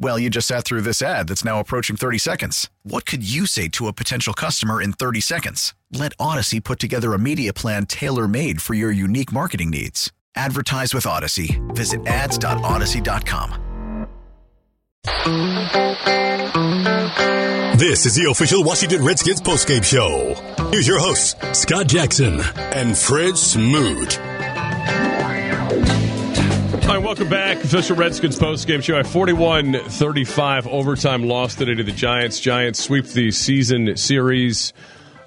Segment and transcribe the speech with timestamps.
[0.00, 2.70] Well, you just sat through this ad that's now approaching 30 seconds.
[2.84, 5.74] What could you say to a potential customer in 30 seconds?
[5.92, 10.12] Let Audacy put together a media plan tailor made for your unique marketing needs.
[10.36, 11.58] Advertise with Audacy.
[11.74, 13.64] Visit ads.audacy.com.
[17.76, 20.34] This is the official Washington Redskins postgame show.
[20.70, 24.18] Here's your hosts, Scott Jackson and Fred Smoot.
[26.88, 27.62] All right, welcome back.
[27.62, 28.96] Official Redskins postgame show.
[28.96, 32.40] A 41 35 overtime loss today to the Giants.
[32.40, 34.72] Giants sweep the season series.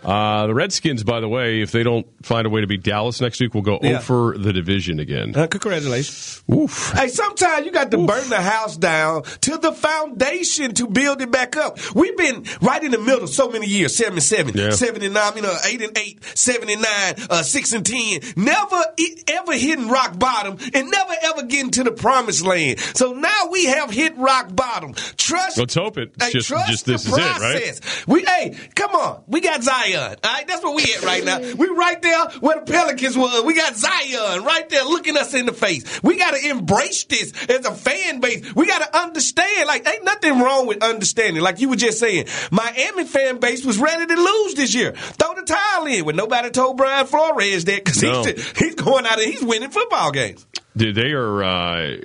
[0.04, 3.22] Uh, the Redskins, by the way, if they don't find a way to beat Dallas
[3.22, 4.00] next week, will go Yeah.
[4.00, 5.36] over the division again.
[5.36, 6.42] Uh, congratulations.
[6.52, 6.92] Oof.
[6.96, 11.32] Hey, sometimes you got to burn the house down to the foundation to build it
[11.32, 11.78] back up.
[11.96, 14.72] We've been right in the middle so many years 77, Yeah.
[14.72, 18.22] 79, you know, 8 and 8, 79, uh, 6 and 10.
[18.36, 18.82] Never
[19.28, 22.80] ever hitting rock bottom and never ever getting to the promised land.
[22.96, 24.94] So now we have hit rock bottom.
[25.18, 25.58] Trust.
[25.58, 26.12] Let's hope it.
[26.16, 27.38] It's Hey, just, trust just the this is it, right?
[27.40, 27.82] process.
[28.08, 29.24] We hey, come on.
[29.28, 29.91] We got Zion.
[30.00, 31.40] All right, that's where we at right now.
[31.40, 33.44] We right there where the Pelicans were.
[33.44, 36.02] We got Zion right there looking us in the face.
[36.04, 38.54] We got to embrace this as a fan base.
[38.56, 39.68] We got to understand.
[39.68, 41.42] Like, ain't nothing wrong with understanding.
[41.44, 44.94] Like you were just saying, Miami fan base was ready to lose this year.
[44.94, 46.06] Throw the towel in.
[46.06, 48.24] When nobody told Brian Flores that because No.
[48.24, 50.46] he's he's going out and he's winning football games.
[50.76, 51.98] Dude, they are uh,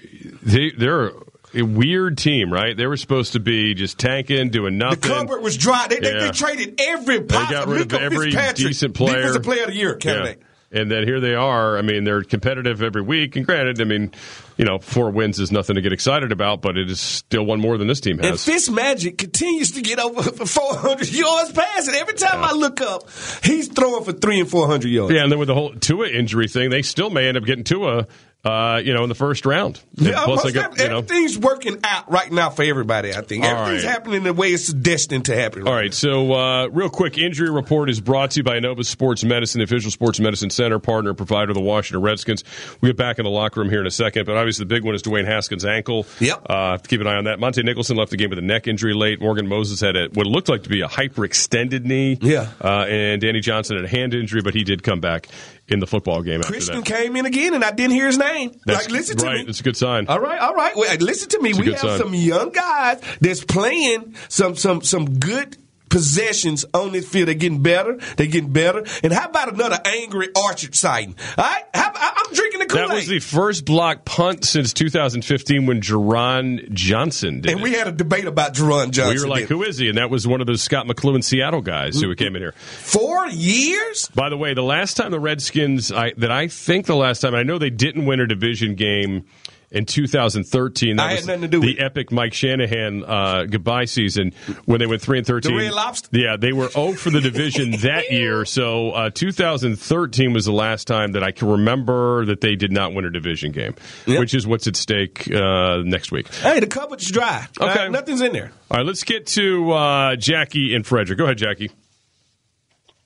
[0.43, 1.13] they they're
[1.55, 2.77] a weird team, right?
[2.77, 5.01] They were supposed to be just tanking, doing nothing.
[5.01, 5.87] The cupboard was dry.
[5.89, 6.21] They, they, Yeah.
[6.27, 9.17] they traded every They got possible rid of every decent player.
[9.17, 10.39] Defensive player of the year candidate.
[10.41, 10.43] Yeah.
[10.73, 11.79] And then here they are.
[11.79, 13.37] I mean, they're competitive every week.
[13.37, 14.11] And granted, I mean,
[14.57, 17.61] you know, four wins is nothing to get excited about, but it is still one
[17.61, 18.27] more than this team has.
[18.31, 18.41] And.
[18.41, 21.95] Fitz Magic continues to get over 400 yards passing.
[21.95, 23.09] Every time I look up,
[23.45, 25.15] he's throwing for three and 400 yards.
[25.15, 27.65] yeah, and then with the whole Tua injury thing, they still may end up getting
[27.65, 28.09] Tua,
[28.47, 29.81] uh, you know, in the first round.
[29.95, 33.13] Yeah, plus, they got, you know, everything's working out right now for everybody.
[33.13, 33.93] I think everything's right.
[33.93, 35.67] happening the way it's destined to happen.
[35.67, 39.25] All right, so uh, real quick, injury report is brought to you by Nova Sports
[39.25, 42.45] Medicine, the official sports medicine center, partner, provider of the Washington Redskins.
[42.81, 44.85] We'll get back in the locker room here in a second, but obviously the big
[44.85, 46.07] one is Dwayne Haskins' ankle.
[46.21, 46.47] Yep.
[46.49, 47.41] Uh, have to keep an eye on that.
[47.41, 49.21] Montae Nicholson left the game with a neck injury late.
[49.21, 52.17] Morgan Moses had a, what looked like to be a hyperextended knee.
[52.21, 52.51] Yeah.
[52.63, 55.29] Uh, and Danny Johnson had a hand injury, but he did come back
[55.69, 58.53] in the football game after Christian came in again, and I didn't hear his name.
[58.67, 59.45] That's like, listen to me.
[59.49, 60.07] It's a good sign.
[60.07, 60.77] All right, all right.
[60.77, 61.51] Well, listen to me.
[61.51, 61.99] It's We have sign.
[61.99, 65.57] some young guys that's playing some some some good
[65.89, 67.29] possessions on this field.
[67.29, 67.97] They're getting better.
[68.17, 68.85] They're getting better.
[69.03, 71.17] And how about another angry Orchard sighting?
[71.37, 75.67] All right, how, I'm drinking the Kool That was the first block punt since 2015
[75.67, 77.63] when Jeron Johnson did And it.
[77.63, 79.15] we had a debate about Jeron Johnson.
[79.15, 79.89] we were like, who is he?
[79.89, 82.25] And that was one of those Scot McCloughan Seattle guys who mm-hmm.
[82.25, 82.53] came in here.
[82.53, 84.09] Four years?
[84.15, 87.35] By the way, the last time the Redskins, I, that I think the last time,
[87.35, 89.25] I know they didn't win a division game
[89.71, 90.97] in 2013.
[90.97, 91.83] That I had was nothing to do the with it.
[91.83, 94.33] epic Mike Shanahan uh, goodbye season
[94.65, 95.53] when they went three and 13.
[95.53, 96.09] The Red Lobster?
[96.13, 98.45] Yeah, they were 0 for the division that year.
[98.45, 102.95] So uh, 2013 was the last time that I can remember that they did not
[102.95, 103.75] win a division game,
[104.07, 104.21] Yep.
[104.21, 106.33] which is what's at stake uh, next week.
[106.35, 107.47] Hey, the cupboard's dry.
[107.61, 107.75] Okay.
[107.83, 108.53] right, nothing's in there.
[108.71, 111.19] All right, let's get to uh, Jackie and Frederick.
[111.19, 111.71] Go ahead, Jackie.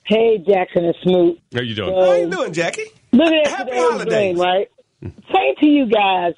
[0.03, 1.39] Hey, Jackson and Smoot.
[1.53, 1.93] How you doing?
[1.95, 2.85] How you doing, Jackie?
[3.13, 4.11] Look at Happy today's holidays.
[4.13, 4.67] game, right?
[5.01, 6.33] Same to you guys.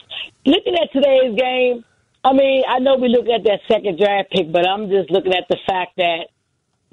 [0.45, 1.83] Looking at today's game,
[2.23, 5.33] I mean, I know we look at that second draft pick, but I'm just looking
[5.33, 6.27] at the fact that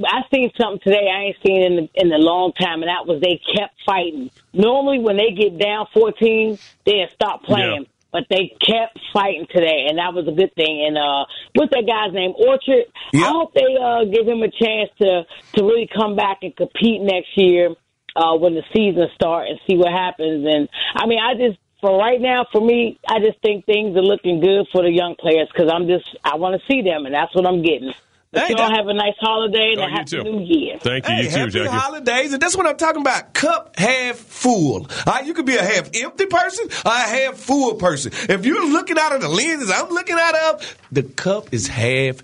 [0.05, 3.06] I seen something today I ain't seen in the, in a long time, and that
[3.06, 4.31] was they kept fighting.
[4.52, 7.82] Normally, when they get down 14, they stop playing.
[7.82, 7.94] Yeah.
[8.12, 10.82] But they kept fighting today, and that was a good thing.
[10.84, 12.34] And uh, what's that guy's name?
[12.34, 12.90] Orchard.
[13.14, 15.23] I hope they uh, give him a chance to
[15.55, 17.76] to really come back and compete next year
[18.17, 20.47] uh, when the season starts and see what happens.
[20.49, 24.03] And I mean, I just for right now, for me, I just think things are
[24.03, 27.15] looking good for the young players because I'm just I want to see them, and
[27.15, 27.93] that's what I'm getting.
[28.33, 30.23] But Hey, you all have a nice holiday and Oh, a happy too.
[30.23, 30.79] new year.
[30.79, 31.15] Thank you.
[31.17, 31.69] Hey, you too, happy Jackie.
[31.69, 33.35] holidays, and that's what I'm talking about.
[33.35, 34.87] Cup half full.
[35.07, 38.12] All right, you could be a half empty person or a half full person.
[38.29, 42.23] If you're looking out of the lenses I'm looking out of, the cup is half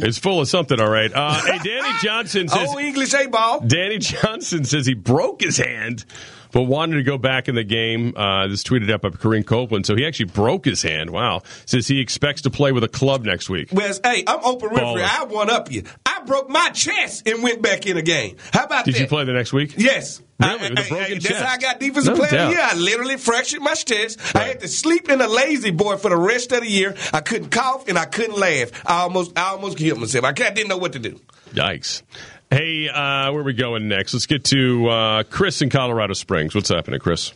[0.00, 1.10] It's full of something, all right.
[1.12, 2.68] Uh, hey, Danny Johnson says.
[2.72, 3.60] Oh, English A ball.
[3.60, 6.04] Danny Johnson says he broke his hand,
[6.52, 8.14] but wanted to go back in the game.
[8.16, 9.86] Uh, this tweeted up by Kareem Copeland.
[9.86, 11.10] So he actually broke his hand.
[11.10, 11.42] Wow.
[11.66, 13.68] Says he expects to play with a club next week.
[13.72, 15.02] Wes, hey, I'm open referee.
[15.02, 15.20] Baller.
[15.20, 15.82] I one up you.
[16.06, 18.36] I broke my chest and went back in a game.
[18.52, 19.00] How about Did that?
[19.02, 19.74] you play the next week?
[19.76, 20.22] Yes.
[20.40, 20.50] Really?
[20.52, 22.46] I- With a I- broken I- That's how I got defensive No player of doubt.
[22.48, 22.62] the year.
[22.62, 24.18] I literally fractured my chest.
[24.34, 26.94] I had to sleep in a lazy boy for the rest of the year.
[27.12, 28.70] I couldn't cough and I couldn't laugh.
[28.84, 30.24] I almost, I almost killed myself.
[30.24, 31.20] I can't- didn't know what to do.
[31.52, 32.02] Yikes.
[32.50, 34.12] Hey, uh, where are we going next?
[34.12, 36.54] Let's get to uh, Chris in Colorado Springs.
[36.54, 37.32] What's happening, Chris?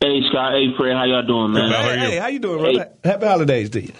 [0.00, 1.70] Hey Scott, hey Fred, how y'all doing, man?
[1.70, 2.10] How are Hey, you?
[2.10, 2.90] hey, how you doing, brother?
[3.02, 3.92] Happy holidays to you.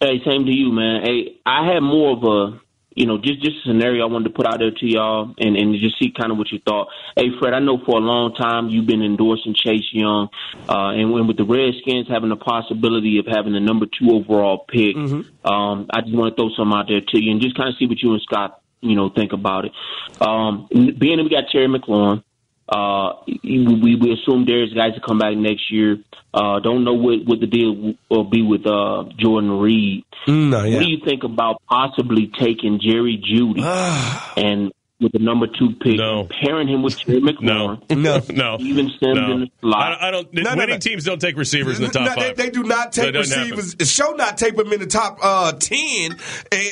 [0.00, 1.02] Hey, same to you, man.
[1.04, 2.60] Hey, I had more of a,
[2.96, 5.54] you know, just just a scenario I wanted to put out there to y'all and
[5.56, 6.88] and just see kind of what you thought.
[7.14, 10.30] Hey, Fred, I know for a long time you've been endorsing Chase Young,
[10.68, 14.64] uh, and when with the Redskins having the possibility of having the number two overall
[14.66, 14.96] pick,
[15.44, 17.76] um, I just want to throw some out there to you and just kind of
[17.78, 19.72] see what you and Scott, you know, think about it.
[20.20, 22.24] Um, being that we got Terry McLaurin.
[22.68, 23.12] Uh,
[23.44, 25.98] we we assume Derrius Guice to come back next year.
[26.34, 30.04] Uh, don't know what what the deal will be with uh Jordan Reed.
[30.26, 33.62] No, What do you think about possibly taking Jerry Jeudy
[34.36, 36.26] and with the number two pick, No.
[36.42, 37.32] pairing him with Terry No.
[37.32, 38.20] McLaurin, No.
[38.30, 38.56] No.
[38.58, 39.30] Steven Sims No.
[39.32, 39.82] in the slot?
[39.82, 40.34] I, don't- I don't.
[40.34, 40.78] No, no, winning no.
[40.78, 42.36] teams don't take receivers in the top No, they, five.
[42.36, 43.90] they do not take That doesn't receivers.
[43.90, 46.16] Show not tape them in the top uh, ten and,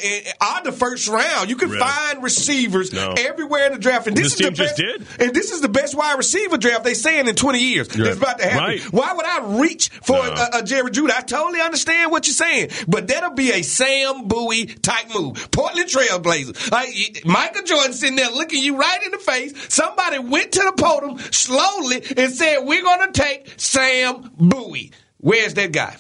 [0.05, 1.51] and, on the first round.
[1.51, 1.81] You can Really?
[1.81, 3.13] find receivers No.
[3.19, 4.07] everywhere in the draft.
[4.07, 6.57] And this, This is the team just best, And this is the best wide receiver
[6.57, 7.89] draft they saying in twenty years.
[7.97, 8.09] Right.
[8.09, 8.59] It's about to happen.
[8.65, 8.81] Right.
[8.93, 10.23] Why would I reach for No.
[10.33, 11.11] a, a Jerry Jeudy?
[11.15, 15.51] I totally understand what you're saying, but that'll be a Sam Bowie type move.
[15.51, 16.71] Portland Trailblazers.
[16.73, 19.53] Like, Michael Jordan sitting there looking you right in the face.
[19.73, 25.55] Somebody went to the podium slowly and said, "We're going to take Sam Bowie." Where's
[25.55, 25.97] that guy?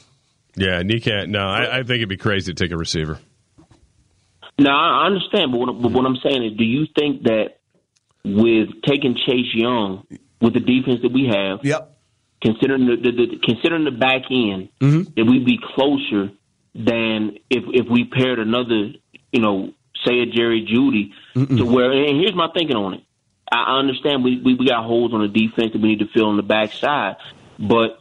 [0.57, 1.31] Yeah, and you can't.
[1.31, 3.19] No, I, I think it'd be crazy to take a receiver.
[4.59, 7.57] No, I understand, but what, but what I'm saying is, do you think that
[8.25, 10.07] with taking Chase Young
[10.41, 11.97] with the defense that we have, Yep.
[12.41, 15.03] considering the, the, the considering the back end, mm-hmm.
[15.17, 16.31] that we'd be closer
[16.75, 18.93] than if if we paired another,
[19.33, 19.73] you know,
[20.07, 21.93] say a Jerry Jeudy to where.
[21.93, 23.01] And here's my thinking on it.
[23.51, 26.09] I I understand we, we we got holes on the defense that we need to
[26.13, 27.17] fill on the backside,
[27.59, 28.01] but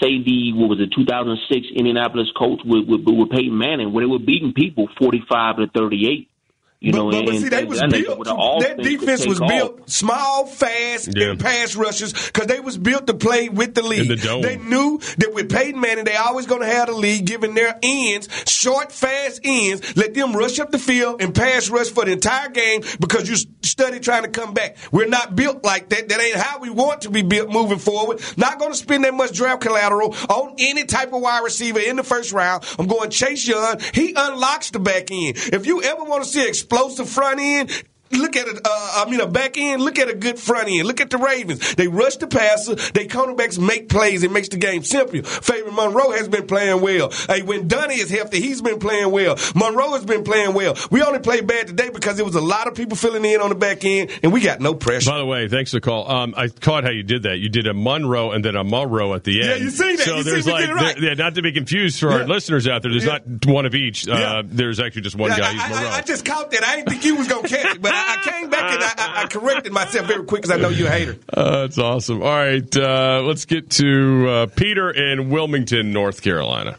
[0.00, 4.10] say the what was it 2006 Indianapolis Colts with with, with Peyton Manning when they
[4.10, 6.30] were beating people 45 to 38.
[6.78, 8.18] You but, know, but, but and, see, they and was built.
[8.18, 9.48] with That defense take was off.
[9.48, 11.30] built small, fast, Yeah.
[11.30, 14.08] and pass rushes because they was built to play with the league.
[14.08, 14.40] The.
[14.42, 17.78] They knew that with Peyton Manning, they always going to have the lead, giving their
[17.82, 19.96] ends short, fast ends.
[19.96, 23.36] Let them rush up the field and pass rush for the entire game because you
[23.62, 24.76] study trying to come back.
[24.92, 26.08] We're not built like that.
[26.10, 28.20] That ain't how we want to be built moving forward.
[28.36, 31.96] Not going to spend that much draft collateral on any type of wide receiver in
[31.96, 32.64] the first round.
[32.78, 33.80] I'm going Chase Young.
[33.94, 35.36] He unlocks the back end.
[35.36, 38.60] If you ever want to see explosive front end, Look at it.
[38.64, 39.82] Uh, I mean, a back end.
[39.82, 40.86] Look at a good front end.
[40.86, 41.74] Look at the Ravens.
[41.74, 42.74] They rush the passer.
[42.76, 44.22] They cornerbacks make plays.
[44.22, 45.22] It makes the game simpler.
[45.22, 47.10] Fabian Monroe has been playing well.
[47.28, 49.36] Hey, when Dunny is healthy, he's been playing well.
[49.54, 50.76] Monroe has been playing well.
[50.90, 53.48] We only played bad today because there was a lot of people filling in on
[53.48, 55.10] the back end, and we got no pressure.
[55.10, 56.10] By the way, thanks for the call.
[56.10, 57.38] Um, I caught how you did that.
[57.38, 59.48] You did a Monroe and then a Monroe at the end.
[59.50, 60.04] Yeah, you see that.
[60.04, 60.96] So You there's like, right.
[60.96, 62.26] there- yeah, not to be confused for our Yeah.
[62.26, 62.90] listeners out there.
[62.92, 63.18] There's Yeah.
[63.26, 64.08] not one of each.
[64.08, 64.42] Uh.
[64.46, 65.38] There's actually just one guy.
[65.52, 66.62] I, I- I, just caught that.
[66.64, 68.92] I didn't think you was gonna catch it, but I, I came back and I,
[68.98, 71.16] I, I corrected myself very quick because I know you're a hater.
[71.32, 72.22] Uh, that's awesome.
[72.22, 76.76] All right, uh, let's get to uh, Peter in Wilmington, North Carolina.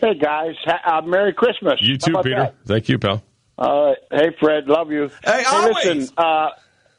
[0.00, 1.80] Hey guys, uh, Merry Christmas.
[1.80, 2.36] You too, Peter.
[2.36, 2.54] that?
[2.66, 3.22] Thank you, pal.
[3.58, 5.10] Uh, hey Fred, love you.
[5.24, 5.74] Hey, always.
[5.74, 6.50] listen, uh,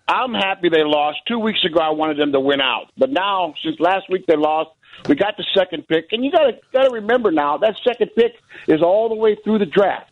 [0.07, 1.19] I'm happy they lost.
[1.27, 4.35] Two weeks ago, I wanted them to win out, but now since last week they
[4.35, 4.71] lost,
[5.07, 8.09] we got the second pick, and you got to got to remember now that second
[8.15, 8.33] pick
[8.67, 10.11] is all the way through the draft.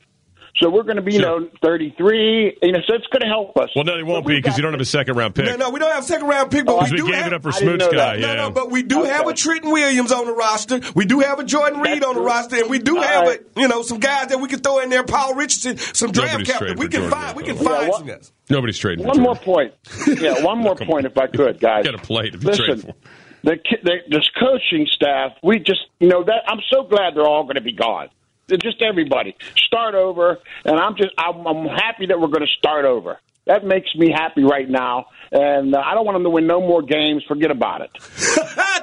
[0.57, 2.59] So we're going to be, you know, 33.
[2.62, 3.69] You know, so it's going to help us.
[3.75, 5.45] Well, no, it won't be because you don't have a second round pick.
[5.45, 7.15] No, no, we don't have a second round pick, but Oh, we we do gave
[7.15, 7.97] have it up for I didn't Smooth know Sky.
[7.97, 8.19] that.
[8.19, 8.27] Yeah.
[8.35, 9.09] No, no, but we do Okay.
[9.12, 10.79] have a Trenton Williams on the roster.
[10.95, 12.25] We do have a Jordan Reed on the true.
[12.27, 13.41] roster, and we do All have right.
[13.57, 15.03] a, you know some guys that we can throw in there.
[15.03, 16.75] Paul Richardson, some draft Nobody's capital.
[16.75, 18.31] We can Jordan find, we can find Yeah, some guys.
[18.50, 19.05] Nobody's trading.
[19.05, 19.74] One more point.
[20.07, 21.83] Yeah, one more point, if I could, guys.
[21.83, 22.95] Got a plate if you trade Listen, for.
[23.43, 27.43] the, the this coaching staff, we just you know that I'm so glad they're all
[27.43, 28.07] going to be gone.
[28.47, 32.85] Just everybody start over, and I'm just I'm, I'm happy that we're going to start
[32.85, 33.19] over.
[33.45, 36.59] That makes me happy right now, and uh, I don't want them to win no
[36.61, 37.23] more games.
[37.27, 37.91] Forget about it.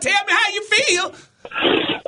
[0.01, 1.15] Tell me how you feel.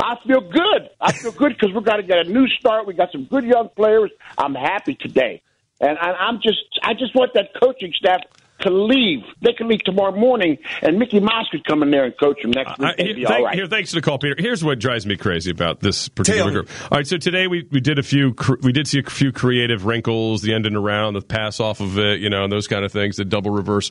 [0.03, 0.91] I feel good.
[1.01, 2.87] I feel good because we're going to get a new start.
[2.87, 4.11] We got some good young players.
[4.37, 5.43] I'm happy today,
[5.81, 8.21] and I, I'm just I just want that coaching staff
[8.61, 9.21] to leave.
[9.43, 12.53] They can leave tomorrow morning, and Mickey Mouse could come in there and coach them
[12.53, 12.89] next week.
[12.89, 13.55] Uh, here, be thank- all right.
[13.55, 14.37] here, thanks for the call, Peter.
[14.39, 16.53] Here's what drives me crazy about this particular Tell me.
[16.53, 16.71] group.
[16.91, 19.85] All right, so today we, we did a few we did see a few creative
[19.87, 22.85] wrinkles, the end and around, the pass off of it, you know, and those kind
[22.85, 23.91] of things, the double reverse.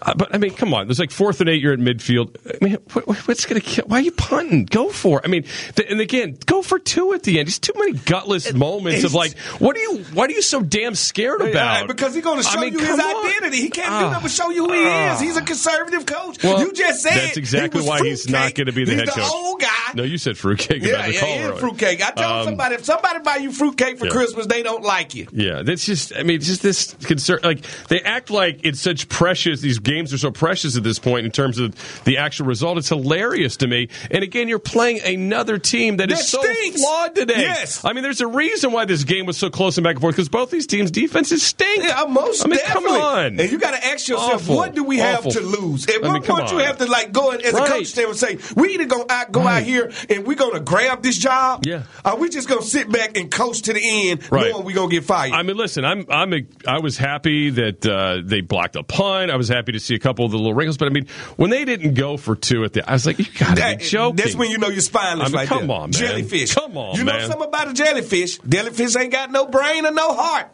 [0.00, 0.86] Uh, but I mean, come on.
[0.86, 1.60] There's like fourth and eight.
[1.60, 2.36] You're at midfield.
[2.46, 3.84] I mean, what, what's going to kill?
[3.86, 4.64] Why are you punting?
[4.66, 5.24] Go for it.
[5.24, 7.48] I mean, th- and again, go for two at the end.
[7.48, 9.98] Just too many gutless moments of like, what are you?
[10.14, 11.88] What are you so damn scared Yeah, about?
[11.88, 13.26] because he's going to I show mean, you his on.
[13.26, 13.58] identity.
[13.62, 13.98] He can't Ah.
[14.00, 15.14] do nothing but show you who he Ah.
[15.14, 15.20] is.
[15.20, 16.42] He's a conservative coach.
[16.44, 19.00] Well, you just said that's exactly he why he's not going to be the he's
[19.00, 19.30] head the coach.
[19.32, 19.66] old guy.
[19.94, 21.52] No, you said fruitcake Yeah, about the yeah, call earlier.
[21.56, 22.06] fruitcake.
[22.06, 24.12] I told Um, somebody if somebody buy you fruitcake for Yeah.
[24.12, 25.26] Christmas, they don't like you.
[25.32, 26.12] Yeah, that's just.
[26.16, 27.40] I mean, just this concern.
[27.42, 29.60] Like they act like it's such precious.
[29.60, 32.78] These games are so precious at this point in terms of the actual result.
[32.78, 33.88] It's hilarious to me.
[34.10, 36.80] And again, you're playing another team that is That so stinks.
[36.80, 37.40] flawed today.
[37.40, 37.84] Yes.
[37.84, 40.14] I mean, there's a reason why this game was so close and back and forth
[40.16, 41.84] because both these teams' defenses stink.
[41.84, 42.88] Yeah, most I mean, definitely.
[42.90, 43.40] come on.
[43.40, 44.56] And you got to ask yourself, Awful.
[44.56, 45.86] what do we have to lose?
[45.88, 47.92] At I what mean, come point you have to like go in as a coach
[47.94, 51.16] there and say, we either gonna out, go out here and we're gonna grab this
[51.18, 51.64] job.
[51.66, 51.82] Yeah.
[52.04, 54.50] Are we just gonna sit back and coach to the end, Right.
[54.50, 55.32] knowing we gonna get fired?
[55.32, 59.30] I mean, listen, I'm, I'm, a, I was happy that uh, they blocked a punt.
[59.30, 61.06] I was happy to see a couple of the little wrinkles, but I mean,
[61.36, 63.78] when they didn't go for two at the, I was like, you got to That-
[63.78, 64.16] be joking.
[64.16, 65.76] That's when you know you're spineless I mean, right come there.
[65.76, 65.92] on, man.
[65.92, 66.54] Jellyfish.
[66.54, 68.38] Come on, You know something about a jellyfish?
[68.38, 70.48] Jellyfish ain't got no brain or no heart.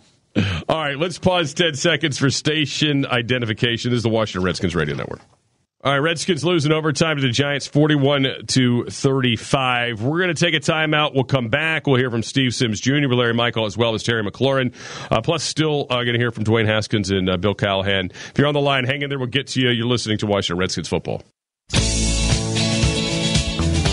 [0.68, 3.90] All right, let's pause 10 seconds for station identification.
[3.92, 5.20] This is the Washington Redskins Radio Network.
[5.84, 10.00] All right, Redskins losing overtime to the Giants 41 to 35.
[10.00, 11.12] We're going to take a timeout.
[11.12, 11.86] We'll come back.
[11.86, 14.72] We'll hear from Steve Sims Jr., Larry Michael, as well as Terry McLaurin.
[15.10, 18.10] Uh, plus, still uh, going to hear from Dwayne Haskins and uh, Bill Callahan.
[18.10, 19.18] If you're on the line, hang in there.
[19.18, 19.68] We'll get to you.
[19.68, 21.22] You're listening to Washington Redskins football.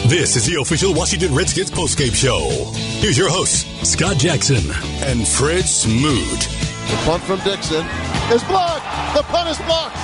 [0.08, 2.72] This is the official Washington Redskins postgame show.
[3.02, 4.64] Here's your hosts, Scott Jackson
[5.10, 6.40] and Fred Smoot.
[6.40, 7.86] The punt from Dixon
[8.32, 8.86] is blocked.
[9.16, 9.98] The punt is blocked.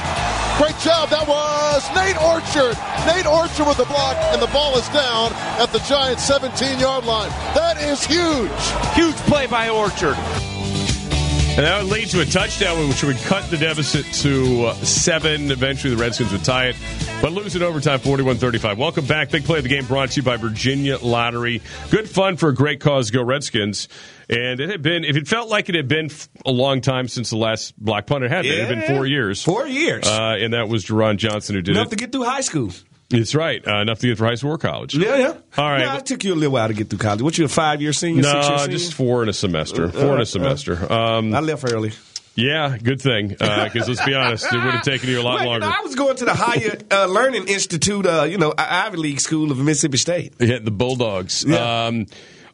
[0.58, 1.10] Great job.
[1.10, 2.76] That was Nate Orchard.
[3.06, 5.32] Nate Orchard with the block, and the ball is down
[5.62, 7.30] at the Giants' 17 yard line.
[7.56, 8.52] That is huge.
[8.96, 10.18] Huge play by Orchard.
[11.58, 15.50] And that would lead to a touchdown, which would cut the deficit to uh, seven.
[15.50, 16.76] Eventually, the Redskins would tie it,
[17.20, 18.78] but lose in overtime 41 35.
[18.78, 19.32] Welcome back.
[19.32, 21.64] Big play of the game brought to you by Virginia Lottery.
[21.90, 23.10] Good fun for a great cause.
[23.10, 23.88] Go Redskins.
[24.30, 26.12] And it had been, if it felt like it had been
[26.46, 28.52] a long time since the last block punt, it had been.
[28.52, 29.42] It had been four years.
[29.42, 30.06] Four years.
[30.06, 31.90] Uh, and that was Jeron Johnson who did Enough it.
[31.90, 32.70] to get through high school.
[33.10, 33.66] It's right.
[33.66, 34.94] Uh, enough to get through high school or college.
[34.96, 35.38] Yeah, yeah.
[35.58, 35.86] All right.
[35.86, 37.22] Nah, it took you a little while to get through college.
[37.22, 38.24] What, you a five year senior?
[38.24, 38.68] No, senior?
[38.68, 39.86] just four in a semester.
[39.86, 40.92] Uh, Four in uh, a semester.
[40.92, 41.94] Um, I left early.
[42.36, 43.30] yeah, good thing.
[43.30, 45.66] Because let's be honest, it would have taken you a lot you longer.
[45.66, 48.98] know, I was going to the Higher uh, Learning Institute, uh, you know, I- Ivy
[48.98, 50.34] League School of Mississippi State.
[50.40, 51.46] Yeah, the Bulldogs.
[51.48, 51.86] Yeah.
[51.88, 52.08] Um,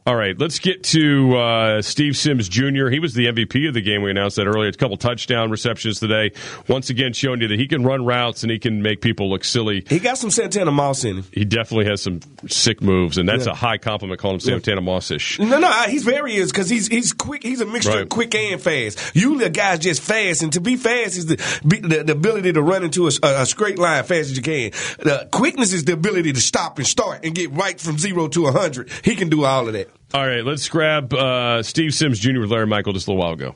[0.05, 2.89] all right, let's get to uh, Steve Sims Jr.
[2.89, 4.01] He was the MVP of the game.
[4.01, 4.67] We announced that earlier.
[4.69, 6.31] A couple touchdown receptions today.
[6.67, 9.45] Once again, showing you that he can run routes and he can make people look
[9.45, 9.85] silly.
[9.87, 11.25] He got some Santana Moss in him.
[11.31, 13.53] He definitely has some sick moves, and that's Yeah.
[13.53, 15.39] a high compliment calling him Santana Moss-ish.
[15.39, 17.41] No, no, he's very is because he's he's quick.
[17.43, 18.01] He's a mixture Right.
[18.01, 18.99] of quick and fast.
[19.15, 22.51] Usually, a guy's just fast, and to be fast is the be- the, the ability
[22.53, 24.71] to run into a, a straight line fast as you can.
[24.99, 28.47] The quickness is the ability to stop and start and get right from zero to
[28.47, 28.89] a hundred.
[29.03, 29.89] He can do all of that.
[30.13, 32.41] All right, let's grab uh, Steve Sims Jr.
[32.41, 33.55] with Larry Michael just a little while ago.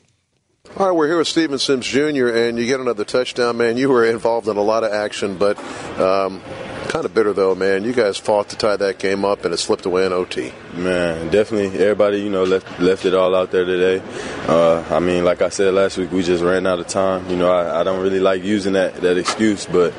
[0.76, 3.78] All right, we're here with Steven Sims Jr., and you get another touchdown, man.
[3.78, 5.60] You were involved in a lot of action, but
[6.00, 6.42] um,
[6.88, 7.84] kind of bitter, though, man.
[7.84, 10.54] You guys fought to tie that game up, and it slipped away in OT.
[10.74, 11.80] Man, definitely.
[11.80, 14.04] Everybody, you know, left left it all out there today.
[14.48, 17.30] Uh, I mean, like I said last week, we just ran out of time.
[17.30, 19.94] You know, I, I don't really like using that that excuse, but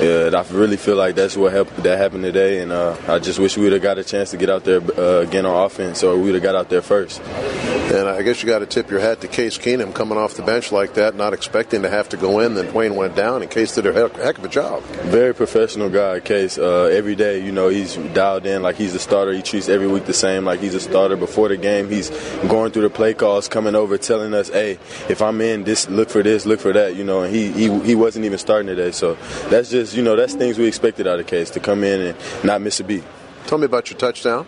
[0.00, 2.60] uh, I really feel like that's what helped, that happened today.
[2.60, 4.80] And uh, I just wish we would have got a chance to get out there
[4.98, 7.20] uh, again on offense, or we would have got out there first.
[7.20, 10.42] And I guess you got to tip your hat to Case Keenum coming off the
[10.42, 12.54] bench like that, not expecting to have to go in.
[12.54, 14.82] Then Dwayne went down, and Case did a heck, heck of a job.
[14.82, 16.56] Very professional guy, Case.
[16.56, 19.34] Uh, every day, you know, he's dialed in like he's the starter.
[19.34, 21.14] He treats every week the same, like he's a starter.
[21.14, 22.08] Before the game, he's
[22.48, 24.78] going through the play calls, coming over, telling us, "Hey,
[25.10, 27.80] if I'm in, this look for this, look for that." You know, and he he,
[27.80, 28.92] he wasn't even starting today.
[28.92, 29.18] So
[29.50, 32.18] that's just you know that's things we expected out of Case to come in and
[32.42, 33.04] not miss a beat.
[33.46, 34.46] Tell me about your touchdown.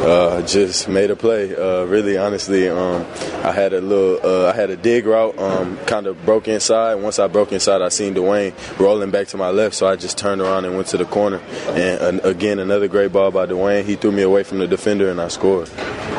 [0.00, 1.54] Uh, just made a play.
[1.54, 3.06] Uh, really, honestly, um,
[3.44, 6.94] I had a little, uh, I had a dig route, um, kind of broke inside.
[6.96, 10.16] Once I broke inside, I seen Dwayne rolling back to my left, so I just
[10.16, 11.40] turned around and went to the corner.
[11.68, 13.84] And uh, again, another great ball by Dwayne.
[13.84, 15.68] He threw me away from the defender, and I scored.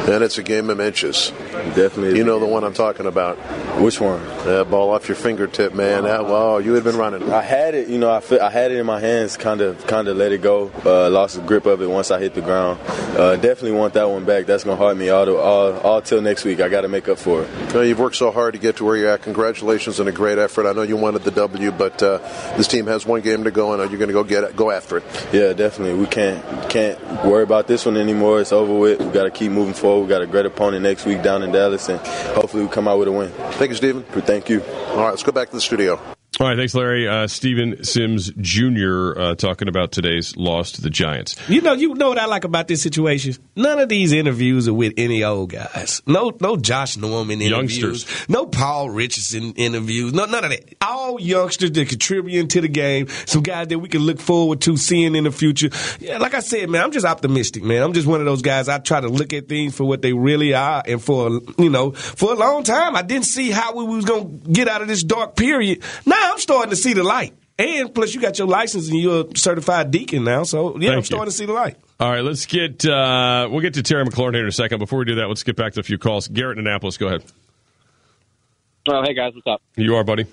[0.07, 1.31] And it's a game of inches.
[1.51, 2.17] Definitely.
[2.17, 3.37] You know the one I'm talking about.
[3.81, 4.23] Which one?
[4.45, 6.03] That ball off your fingertip, man.
[6.03, 7.31] That wow, you had been running.
[7.31, 9.87] I had it, you know, I, fe- I had it in my hands, kind of,
[9.87, 10.71] kind of let it go.
[10.85, 12.79] Uh, lost the grip of it once I hit the ground.
[13.17, 14.45] Uh, definitely want that one back.
[14.45, 16.61] That's gonna hurt me all, the, all, all till next week.
[16.61, 17.73] I got to make up for it.
[17.73, 19.23] Well, you've worked so hard to get to where you're at.
[19.23, 20.67] Congratulations on a great effort.
[20.67, 22.19] I know you wanted the W, but uh,
[22.57, 24.69] this team has one game to go, and you're going to go get it, go
[24.69, 25.03] after it.
[25.33, 25.99] Yeah, definitely.
[25.99, 28.41] We can't can't worry about this one anymore.
[28.41, 28.99] It's over with.
[28.99, 30.03] We got to keep moving forward.
[30.03, 31.99] We got a great opponent next week down in Dallas, and
[32.35, 33.31] hopefully we come out with a win.
[33.53, 34.03] Thank you, Stephen.
[34.03, 34.61] Thank you.
[34.61, 35.99] All right, let's go back to the studio.
[36.41, 37.07] All right, thanks, Larry.
[37.07, 39.13] Uh, Steven Sims Jr.
[39.15, 41.35] Uh, talking about today's loss to the Giants.
[41.47, 43.35] You know, you know what I like about this situation.
[43.55, 46.01] None of these interviews are with any old guys.
[46.07, 47.77] No, no Josh Norman interviews.
[47.77, 48.27] Youngsters.
[48.27, 50.15] No Paul Richardson interviews.
[50.15, 50.77] No, none of that.
[50.81, 53.07] All youngsters that contributing to the game.
[53.27, 55.69] Some guys that we can look forward to seeing in the future.
[55.99, 57.83] Yeah, like I said, man, I'm just optimistic, man.
[57.83, 58.67] I'm just one of those guys.
[58.67, 61.91] I try to look at things for what they really are, and for you know,
[61.91, 65.03] for a long time, I didn't see how we was gonna get out of this
[65.03, 65.83] dark period.
[66.03, 67.33] Now I'm starting to see the light.
[67.59, 70.43] And plus, you got your license and you're a certified deacon now.
[70.43, 71.31] So, yeah, Thank I'm starting you.
[71.31, 71.75] to see the light.
[71.99, 74.79] All right, let's get uh, we'll get to Terry McLaurin here in a second.
[74.79, 76.27] Before we do that, let's get back to a few calls.
[76.27, 77.23] Garrett in Annapolis, go ahead.
[78.89, 79.61] Oh, hey guys, what's up?
[79.75, 80.25] You are, buddy.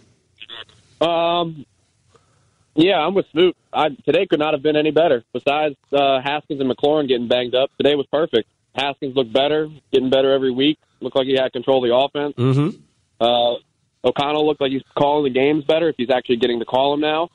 [1.00, 1.66] Um,
[2.74, 3.56] yeah, I'm with Smoot.
[3.72, 5.24] I, today could not have been any better.
[5.34, 8.48] Besides uh, Haskins and McLaurin getting banged up, today was perfect.
[8.74, 10.78] Haskins looked better, getting better every week.
[11.00, 12.34] Looked like he had control of the offense.
[12.36, 12.80] Mm-hmm.
[13.20, 13.56] Uh,
[14.04, 17.00] O'Connell looked like he's calling the games better if he's actually getting to call them
[17.00, 17.28] now.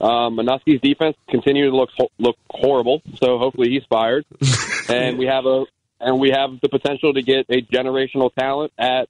[0.00, 4.24] Um, Manusky's defense continued to look look horrible, so hopefully he's fired.
[4.88, 5.64] and we have a
[6.00, 9.08] and we have the potential to get a generational talent at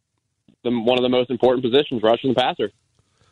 [0.63, 2.71] the, one of the most important positions, rushing the passer.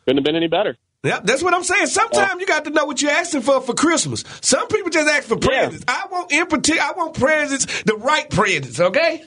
[0.05, 0.77] Couldn't have been any better.
[1.05, 1.87] Yeah, that's what I'm saying.
[1.87, 4.25] Sometimes you got to know what you're asking for for Christmas.
[4.41, 5.85] Some people just ask for presents.
[5.89, 8.79] I want in particular, I want presents, the right presents.
[8.79, 9.25] Okay.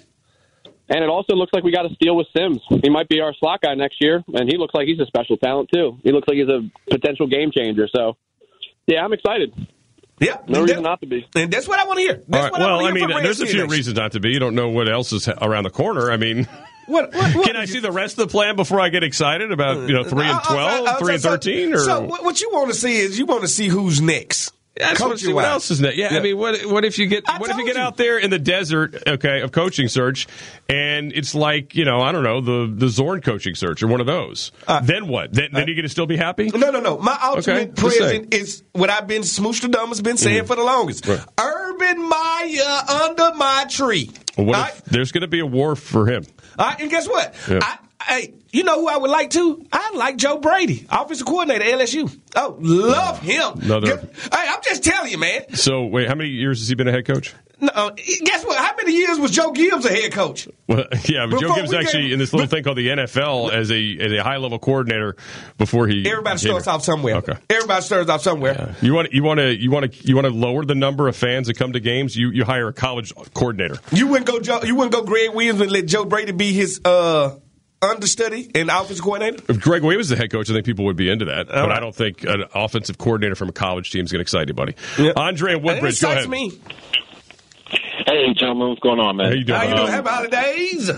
[0.87, 2.59] And it also looks like we got a steal with Sims.
[2.83, 5.35] He might be our slot guy next year, and he looks like he's a special
[5.37, 5.97] talent too.
[6.03, 6.61] He looks like he's a
[6.91, 7.87] potential game changer.
[7.95, 8.17] So,
[8.85, 9.51] yeah, I'm excited.
[10.19, 11.27] Yeah, no reason not to be.
[11.35, 12.21] And that's what I want to hear.
[12.27, 12.51] That's All right.
[12.51, 13.69] what I Well, wanna I mean, from there's a few Nation.
[13.69, 14.29] reasons not to be.
[14.29, 16.11] You don't know what else is around the corner.
[16.11, 16.47] I mean,
[16.87, 19.51] What, what, what can I see the rest of the plan before I get excited
[19.51, 22.01] about you know three and Uh, uh, 12, uh, 3 and so- thirteen, or so
[22.01, 24.53] what, what you want to see is you want to see who's next.
[24.77, 25.95] Yeah, I just want to see what else is next.
[25.95, 28.29] Yeah, I mean, what what if you get what if you get out there in
[28.29, 30.27] the desert, okay, of coaching search,
[30.67, 34.01] and it's like you know, I don't know, the the Zorn coaching search or one
[34.01, 34.51] of those.
[34.83, 35.31] then what?
[35.31, 36.51] Then, then you're going to still be happy?
[36.53, 36.97] No, no, no.
[36.97, 40.47] My ultimate Okay, present is what I've been Smoosh the dumb has been saying Mhm.
[40.47, 41.07] for the longest.
[41.07, 41.21] Right.
[41.39, 44.11] Urban Meyer under my tree.
[44.37, 46.25] Well, what if there's going to be a war for him?
[46.59, 47.33] And guess what?
[47.49, 47.59] Yeah.
[47.61, 49.65] I, hey, you know who I would like to?
[49.71, 52.19] I like Joe Brady, offensive coordinator, LSU.
[52.35, 53.59] Oh, love him.
[53.59, 53.99] Hey,
[54.31, 55.53] I'm just telling you, man.
[55.55, 57.33] So wait, how many years has he been a head coach?
[57.59, 58.57] No, uh, guess what?
[58.57, 60.47] How many years was Joe Gibbs a head coach?
[60.67, 63.97] Well, yeah, but Joe Gibbs actually in this little thing called the NFL as a
[63.97, 65.15] as a high level coordinator
[65.57, 66.73] before he Everybody starts here.
[66.73, 67.15] off somewhere.
[67.15, 67.33] Okay.
[67.49, 68.75] Everybody starts off somewhere.
[68.81, 71.15] You want you want to you want to you want to lower the number of
[71.15, 72.15] fans that come to games.
[72.15, 73.77] You you hire a college coordinator.
[73.91, 74.39] You wouldn't go.
[74.41, 75.03] Joe, you wouldn't go.
[75.03, 77.37] Gregg Williams and let Joe Brady be his uh,
[77.81, 79.43] understudy and offensive coordinator.
[79.49, 81.47] If Gregg Williams was the head coach, I think people would be into that.
[81.47, 81.71] but right.
[81.71, 84.75] I don't think an offensive coordinator from a college team is going to excite anybody.
[85.15, 86.29] Andre and And Woodbridge, go excites ahead.
[86.29, 86.51] me.
[88.07, 89.27] Hey, gentlemen, what's going on, man?
[89.27, 89.59] How you doing?
[89.59, 89.91] How you Um, doing?
[89.91, 90.91] Happy holidays.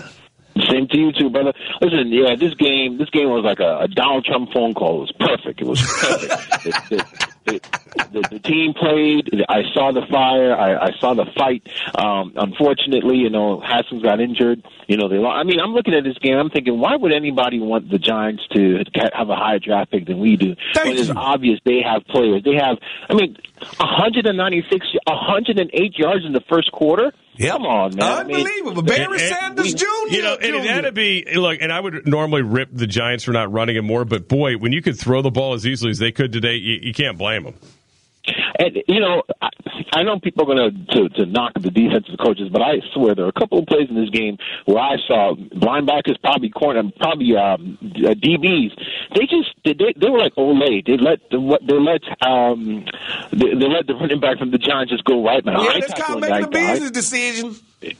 [0.70, 1.52] Same to you too, brother.
[1.80, 4.96] Listen, yeah, this game, this game was like a, a Donald Trump phone call.
[4.98, 5.60] It was perfect.
[5.60, 6.30] It was perfect.
[6.64, 7.60] the, the, the,
[8.12, 9.44] the, the team played.
[9.48, 10.54] I saw the fire.
[10.54, 11.66] I, I saw the fight.
[11.94, 14.62] Um, unfortunately, you know, Haskins got injured.
[14.86, 15.18] You know, they.
[15.18, 16.36] I mean, I'm looking at this game.
[16.36, 18.84] I'm thinking, why would anybody want the Giants to
[19.14, 20.54] have a higher draft pick than we do?
[20.84, 22.42] when it's obvious they have players.
[22.44, 22.78] They have.
[23.08, 23.36] I mean,
[23.78, 27.12] 196, 108 yards in the first quarter.
[27.40, 28.02] Come on, man.
[28.02, 28.82] I mean, Unbelievable.
[28.82, 29.84] Barry And- and Sanders Jr.
[30.10, 30.68] You know, and it Jr.
[30.68, 31.58] had to be look.
[31.60, 34.72] And I would normally rip the Giants for not running it more, but boy, when
[34.72, 37.44] you could throw the ball as easily as they could today, you, you can't blame
[37.44, 37.54] them.
[38.58, 39.48] And you know, I,
[39.92, 43.24] I know people are going to to knock the defensive coaches, but I swear there
[43.26, 44.36] are a couple of plays in this game
[44.66, 48.72] where I saw linebackers, probably corner, probably um, uh, DBs.
[49.14, 50.84] They just they, they were like Olay.
[50.84, 52.84] They let the, what- they let um
[53.32, 55.62] they, they let the running back from the Giants just go right now.
[55.62, 56.72] Yeah, that's tackled called making guy.
[56.72, 57.56] business decision.
[57.80, 57.94] Yeah,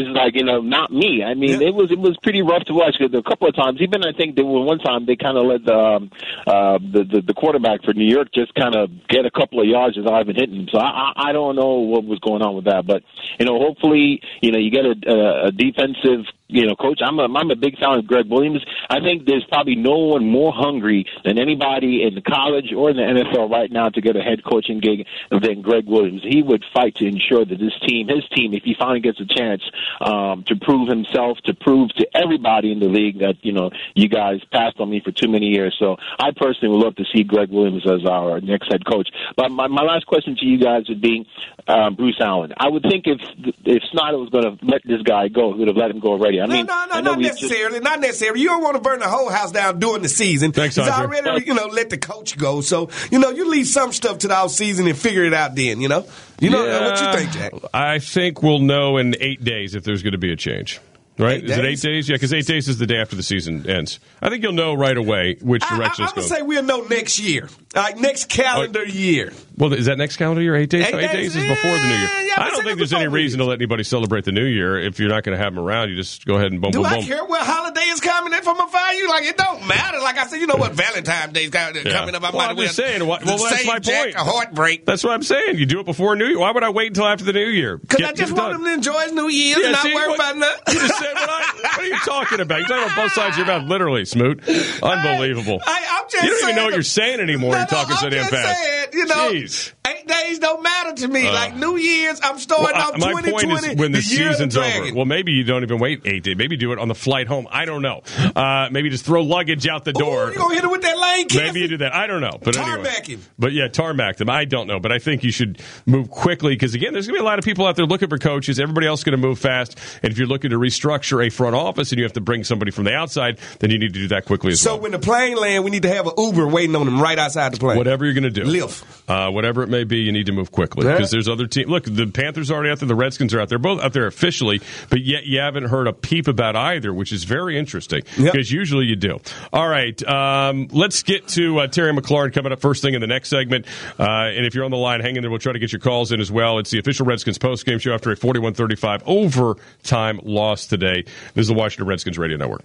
[0.00, 1.22] it's like you know, not me.
[1.22, 2.96] I mean, it was it was pretty rough to watch.
[2.98, 5.44] 'cause A couple of times, even I think there were one time they kind of
[5.44, 6.10] let the, um,
[6.46, 9.66] uh, the the the quarterback for New York just kind of get a couple of
[9.66, 10.68] yards without even hitting him.
[10.72, 13.02] So I, I I don't know what was going on with that, but
[13.38, 17.18] you know, hopefully, you know, you get a, a, a defensive you know, coach, I'm
[17.18, 18.64] a I'm a big fan of Gregg Williams.
[18.88, 22.96] I think there's probably no one more hungry than anybody in the college or in
[22.96, 26.22] the NFL right now to get a head coaching gig than Gregg Williams.
[26.22, 29.26] He would fight to ensure that this team, his team, if he finally gets a
[29.26, 29.62] chance
[30.00, 34.08] um, to prove himself, to prove to everybody in the league that you know you
[34.08, 35.74] guys passed on me for too many years.
[35.80, 39.08] So I personally would love to see Gregg Williams as our next head coach.
[39.36, 41.26] But my, my last question to you guys would be
[41.66, 42.52] um, Bruce Allen.
[42.56, 43.20] I would think if
[43.64, 46.12] if Snyder was going to let this guy go, he would have let him go
[46.12, 46.43] already.
[46.44, 47.80] I mean, no, no, I not he's necessarily.
[47.80, 48.40] not necessarily.
[48.40, 50.52] You don't want to burn the whole house down during the season.
[50.52, 51.20] Thanks, He's Andre.
[51.20, 52.60] already, you know, let the coach go.
[52.60, 55.54] So, you know, you leave some stuff to the off season and figure it out
[55.54, 56.06] then, you know?
[56.40, 57.52] You know what you think, Jack?
[57.72, 60.80] I think we'll know in eight days if there's going to be a change.
[61.16, 61.38] Right?
[61.38, 62.08] Eight is it eight days?
[62.08, 64.00] Yeah, because eight days is the day after the season ends.
[64.20, 66.28] I think you'll know right away which direction I, going going.
[66.28, 67.48] to say we'll know next year.
[67.74, 69.32] Like next calendar year.
[69.56, 70.56] well, is that next calendar year?
[70.56, 70.86] Eight days?
[70.86, 71.34] Eight So eight days?
[71.34, 72.08] days is before the new year.
[72.26, 74.98] yeah, I don't think there's any reason to let anybody celebrate the new year if
[74.98, 75.90] you're not going to have them around.
[75.90, 77.04] You just go ahead and boom, Do boom, I boom.
[77.04, 78.64] care what holiday is coming in from a?
[78.96, 79.98] You like it don't matter.
[80.00, 81.92] Like I said, you know what Valentine's Day's uh, Yeah.
[81.92, 82.22] coming up.
[82.22, 83.04] I Well, might I'm just saying.
[83.06, 84.14] What, well, that's my point.
[84.14, 84.84] a heartbreak.
[84.86, 85.58] That's what I'm saying.
[85.58, 86.38] You do it before New Year.
[86.38, 87.76] Why would I wait until after the New Year?
[87.78, 88.60] Because I just want done.
[88.60, 90.74] him to enjoy his New Year's Yeah, and not see, worry what- about nothing.
[91.04, 92.58] Said what, I, what are you talking about?
[92.60, 94.40] You're talking about both sides of your mouth, literally, Smoot.
[94.82, 95.60] Unbelievable.
[95.66, 97.52] I, I'm just you don't even know what you're saying anymore.
[97.52, 98.62] No, you're talking no, so damn just fast.
[98.62, 99.73] saying, you know, Jeez.
[99.86, 101.28] Eight days don't matter to me.
[101.28, 101.32] Uh.
[101.34, 103.46] like New Year's, I'm starting Well, off my 2020.
[103.52, 104.94] point is when the, of season's over.
[104.94, 106.36] Well, maybe you don't even wait eight days.
[106.38, 107.46] Maybe do it on the flight home.
[107.50, 108.00] I don't know.
[108.34, 110.30] Uh, maybe just throw luggage out the door.
[110.32, 111.38] You gonna hit it with that lane kiss?
[111.42, 111.94] Maybe you do that.
[111.94, 112.38] I don't know.
[112.42, 112.76] But anyway.
[112.76, 113.20] Tarmac him.
[113.38, 114.30] But yeah, tarmac them.
[114.30, 114.80] I don't know.
[114.80, 117.38] But I think you should move quickly because, again, there's going to be a lot
[117.38, 118.58] of people out there looking for coaches.
[118.58, 119.78] Everybody else is going to move fast.
[120.02, 122.70] And if you're looking to restructure a front office and you have to bring somebody
[122.70, 124.82] from the outside, then you need to do that quickly as So well.
[124.84, 127.52] when the plane land, we need to have an Uber waiting on them right outside
[127.52, 127.76] the plane.
[127.76, 128.82] Whatever you're going to do, Lyft.
[129.08, 131.68] uh, whatever it may be, you need to move quickly because there's other teams.
[131.68, 134.06] Look, the Panthers are already out there, the Redskins are out there, both out there
[134.06, 138.50] officially, but yet you haven't heard a peep about either, which is very interesting because
[138.50, 139.18] usually you do.
[139.52, 143.06] All right, um, let's get to uh, Terry McLaurin coming up first thing in the
[143.06, 143.66] next segment.
[143.98, 145.30] Uh, and if you're on the line, hang in there.
[145.30, 146.58] We'll try to get your calls in as well.
[146.58, 151.04] It's the official Redskins postgame show after a 41-35 overtime loss today.
[151.34, 152.64] This is the Washington Redskins Radio Network.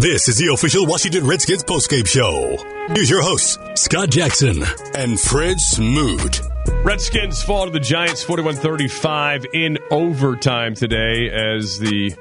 [0.00, 2.56] This is the official Washington Redskins postgame show.
[2.94, 6.40] Here's your hosts, Scott Jackson and Fred Smoot.
[6.82, 12.14] Redskins fall to the Giants 41 35 in overtime today as the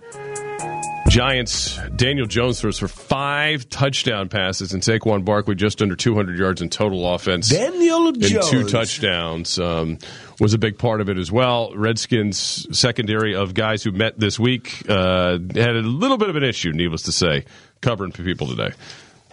[1.10, 6.62] Giants, Daniel Jones throws for five touchdown passes and Saquon Barkley just under 200 yards
[6.62, 7.50] in total offense.
[7.50, 9.98] Daniel Jones two touchdowns um,
[10.39, 11.74] was a big part of it as well.
[11.76, 16.43] Redskins secondary of guys who met this week uh, had a little bit of an
[16.43, 17.45] issue, needless to say,
[17.82, 18.72] covering people today.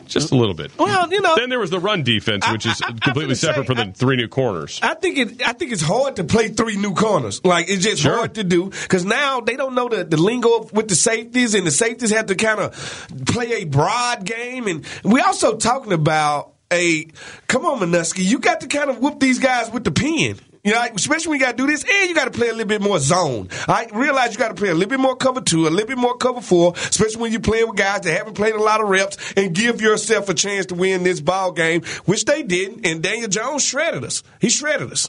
[0.06, 0.76] Just a little bit.
[0.78, 3.76] Well, you know, Then there was the run defense, which is completely say, separate from
[3.76, 4.80] the three new corners.
[4.82, 5.46] I think it.
[5.46, 7.44] I think it's hard to play three new corners.
[7.44, 10.88] Like it's just hard to do because now they don't know the, the lingo with
[10.88, 14.66] the safeties, and the safeties have to kind of play a broad game.
[14.66, 17.06] And we also talking about a.
[17.48, 20.38] Come on, Manusky, you got to kind of whoop these guys with the pen.
[20.66, 22.52] You know, especially when you got to do this, and you got to play a
[22.52, 23.50] little bit more zone.
[23.68, 25.96] I realize you got to play a little bit more cover two, a little bit
[25.96, 28.88] more cover four, especially when you're playing with guys that haven't played a lot of
[28.88, 32.85] reps, and give yourself a chance to win this ball game, which they didn't.
[32.85, 34.24] And Daniel Jones shredded us.
[34.40, 35.09] He shredded us.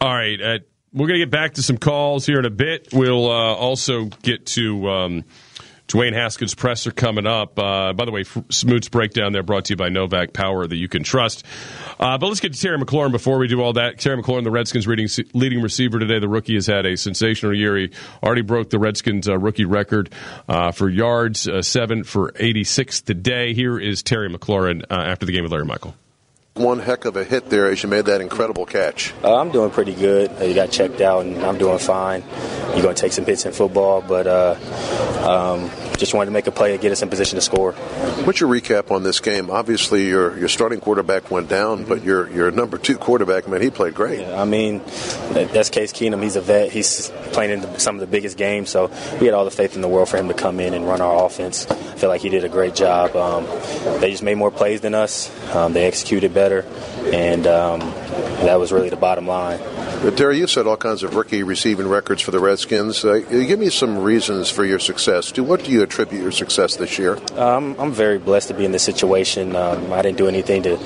[0.00, 0.42] All right.
[0.42, 0.58] Uh,
[0.92, 2.88] we're to get back to some calls here in a bit.
[2.92, 5.24] We'll uh, also get to um,
[5.88, 7.58] Dwayne Haskins' presser coming up.
[7.58, 10.88] Uh, by the way, Smoot's breakdown there brought to you by NOVEC Power that you
[10.88, 11.44] can trust.
[12.00, 13.98] Uh, but let's get to Terry McLaurin before we do all that.
[13.98, 16.18] Terry McLaurin, the Redskins' leading, leading receiver today.
[16.18, 17.76] The rookie has had a sensational year.
[17.76, 17.90] He
[18.22, 20.10] already broke the Redskins' uh, rookie record
[20.48, 23.54] uh, for yards, uh, seven for 86 today.
[23.54, 25.94] Here is Terry McLaurin uh, after the game with Larry Michael.
[26.56, 29.12] One heck of a hit there as you made that incredible catch.
[29.22, 30.30] Uh, I'm doing pretty good.
[30.40, 32.22] Uh, You got checked out, and I'm doing fine.
[32.72, 34.56] You're going to take some hits in football, but uh,
[35.28, 37.72] um, just wanted to make a play and get us in position to score.
[38.24, 39.50] What's your recap on this game?
[39.50, 43.70] Obviously, your your starting quarterback went down, but your your number two quarterback, man, he
[43.70, 44.26] played great.
[44.26, 44.78] I mean,
[45.32, 46.22] that's Case Keenum.
[46.22, 46.70] He's a vet.
[46.72, 48.90] He's playing in the, some of the biggest games, so
[49.20, 51.00] we had all the faith in the world for him to come in and run
[51.00, 51.66] our offense.
[51.70, 53.14] I feel like he did a great job.
[53.16, 53.46] Um,
[54.00, 55.30] they just made more plays than us.
[55.54, 56.64] Um, they executed better,
[57.12, 57.80] and um,
[58.46, 59.58] that was really the bottom line.
[60.02, 63.04] But Terry, you set all kinds of rookie receiving records for the Redskins.
[63.04, 65.32] Uh, give me some reasons for your success.
[65.32, 67.18] To what do you attribute your success this year?
[67.36, 69.56] Um, I'm very blessed to be in this situation.
[69.56, 70.76] Um, I didn't do anything to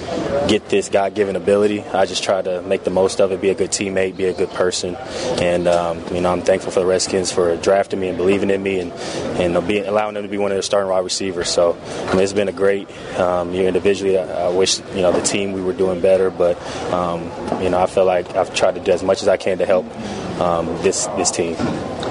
[0.49, 1.83] get this God-given ability.
[1.83, 4.33] I just tried to make the most of it, be a good teammate, be a
[4.33, 4.95] good person,
[5.41, 8.63] and um, you know I'm thankful for the Redskins for drafting me and believing in
[8.63, 8.93] me, and
[9.41, 11.51] and be, allowing them to be one of their starting wide receivers.
[11.51, 11.77] So
[12.09, 14.17] I mean, it's been a great um, year individually.
[14.19, 16.61] I, I wish you know the team we were doing better, but
[16.93, 17.23] um,
[17.63, 19.67] you know I feel like I've tried to do as much as I can to
[19.67, 19.87] help
[20.41, 21.57] um, this this team.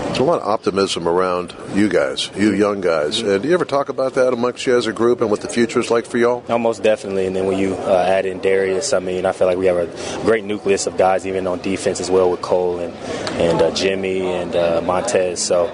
[0.09, 3.21] There's a lot of optimism around you guys, you young guys.
[3.21, 5.47] And do you ever talk about that amongst you as a group and what the
[5.47, 6.43] future is like for y'all?
[6.49, 7.27] No, most definitely.
[7.27, 9.77] And then when you uh, add in Derrius, I mean, I feel like we have
[9.77, 12.93] a great nucleus of guys, even on defense as well, with Cole and
[13.39, 15.41] and uh, Jimmy and uh, Montez.
[15.41, 15.67] So,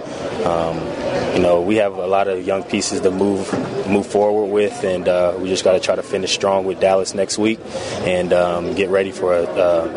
[0.43, 0.77] um,
[1.35, 3.51] you know, we have a lot of young pieces to move
[3.87, 7.13] move forward with, and uh, we just got to try to finish strong with Dallas
[7.13, 7.59] next week
[7.99, 9.43] and um, get ready for a,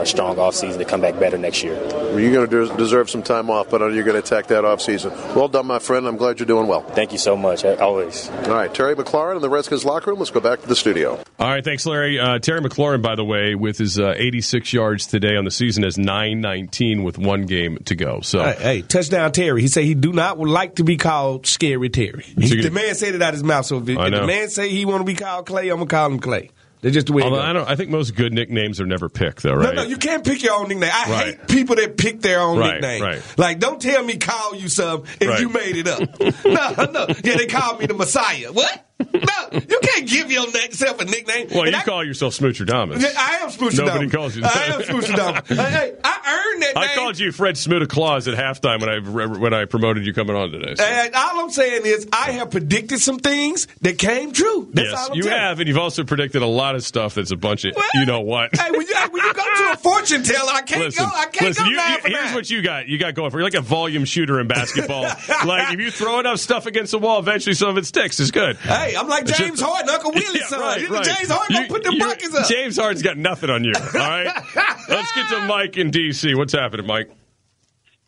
[0.00, 1.74] a strong offseason to come back better next year.
[1.74, 4.64] Well, you're going to deserve some time off, but know you're going to attack that
[4.64, 5.10] offseason.
[5.34, 6.06] Well done, my friend.
[6.06, 6.82] I'm glad you're doing well.
[6.82, 7.64] Thank you so much.
[7.64, 8.28] Always.
[8.28, 10.18] All right, Terry McLaurin in the Redskins locker room.
[10.18, 11.22] Let's go back to the studio.
[11.38, 12.18] All right, thanks, Larry.
[12.18, 15.82] Uh, Terry McLaurin, by the way, with his uh, 86 yards today on the season,
[15.82, 18.20] has 919 with one game to go.
[18.20, 19.62] So, hey, hey touchdown, Terry.
[19.62, 22.24] He said he do not would like to be called Scary Terry.
[22.38, 23.66] He, the man said it out of his mouth.
[23.66, 26.06] So if, if the man say he want to be called Clay, I'm gonna call
[26.06, 26.50] him Clay.
[26.80, 27.22] They're just the way.
[27.22, 29.74] Although I don't, I think most good nicknames are never picked, though, right?
[29.74, 30.90] No, no, you can't pick your own nickname.
[30.92, 31.26] I Right.
[31.38, 33.02] hate people that pick their own Right, nickname.
[33.02, 33.22] right.
[33.36, 35.40] Like, don't tell me call you something if Right.
[35.40, 36.00] you made it up.
[36.44, 37.06] no, no.
[37.24, 38.52] Yeah, they called me the Messiah.
[38.52, 38.84] What?
[39.00, 41.48] No, you can't give yourself a nickname.
[41.50, 43.00] Well, And you I, call yourself Smoocherdamus.
[43.00, 43.86] Yeah, I am Smoocherdamus.
[43.86, 44.42] Nobody calls you.
[44.44, 45.46] I am Smoocherdamus.
[45.56, 46.96] hey, hey, I earned that I name.
[46.96, 47.56] called you Fred
[47.88, 50.74] Claus at halftime when I when I promoted you coming on today.
[50.74, 50.84] so.
[50.84, 54.68] And all I'm saying is, I have predicted some things that came true.
[54.72, 57.14] That's yes, all I'm you telling have, and you've also predicted a lot of stuff
[57.14, 58.50] that's a bunch of you know what.
[58.56, 61.10] Hey, when you, when you go to a fortune teller, I can't Listen, go.
[61.14, 61.64] I can't listen.
[61.64, 62.34] go You, nine you- for here's nine.
[62.34, 62.88] what you got.
[62.88, 63.44] You got going for you.
[63.44, 65.02] You're like a volume shooter in basketball.
[65.46, 68.18] like if you throw enough stuff against the wall, eventually some of it sticks.
[68.20, 68.56] It's good.
[68.56, 70.60] Hey, I'm like James just- Harden, Uncle Willie's Yeah, son.
[70.60, 71.04] right, right.
[71.04, 72.48] James Harden You- gonna put them you- buckets up.
[72.48, 73.72] James Harden's got nothing on you.
[73.76, 74.26] All right.
[74.88, 76.34] Let's get to Mike in D.C.
[76.34, 77.10] What's happening, Mike?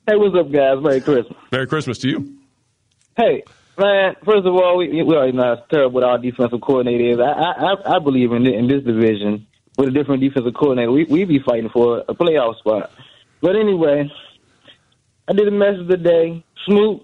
[0.06, 0.82] Hey, what's up, guys?
[0.82, 1.36] Merry Christmas.
[1.52, 2.36] Merry Christmas to you.
[3.16, 3.42] Hey,
[3.78, 4.16] man.
[4.24, 7.18] First of all, we, we already know how terrible what our defensive coordinator is.
[7.20, 11.04] I I, I- I believe in in this division with a different defensive coordinator, we
[11.04, 12.90] we be fighting for a playoff spot.
[13.40, 14.10] But anyway,
[15.28, 16.44] I did a message today.
[16.66, 17.02] Snoop.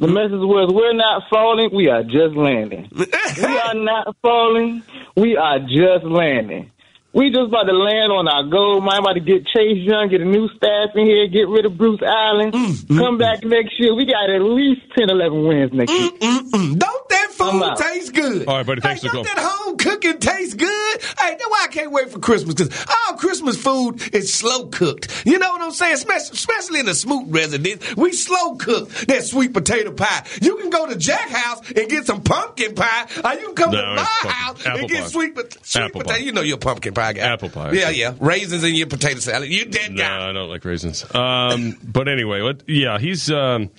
[0.00, 1.74] The message was, "We're not falling.
[1.74, 2.88] We are just landing.
[2.96, 4.82] we are not falling.
[5.14, 6.70] We are just landing."
[7.12, 8.80] We just about to land on our goal.
[8.80, 11.76] Man, about to get Chase Young, get a new staff in here, get rid of
[11.76, 12.52] Bruce Allen.
[12.52, 13.18] Mm, mm, come mm.
[13.18, 13.94] back next year.
[13.96, 16.10] We got at least 10, 11 wins next year.
[16.20, 18.46] Don't that food taste good?
[18.46, 18.80] All right, buddy.
[18.80, 21.02] Thanks hey, for don't that home cooking taste good?
[21.18, 25.26] Hey, that's why I can't wait for Christmas because all Christmas food is slow cooked.
[25.26, 25.94] You know what I'm saying?
[25.94, 30.26] Especially, especially in the Smoot residence, we slow cook that sweet potato pie.
[30.40, 33.70] You can go to Jack House and get some pumpkin pie, or you can come
[33.72, 35.08] No, to my house Apple and get pie.
[35.08, 36.08] sweet, sweet potato.
[36.08, 36.16] pie.
[36.18, 37.20] You know you're pumpkin pie guy.
[37.32, 37.72] Apple pie.
[37.72, 38.14] Yeah, yeah.
[38.20, 39.48] Raisins in your potato salad.
[39.50, 40.28] You dead No, guy.
[40.28, 41.04] I don't like raisins.
[41.14, 43.30] Um, but anyway, what, yeah, he's.
[43.30, 43.70] Um,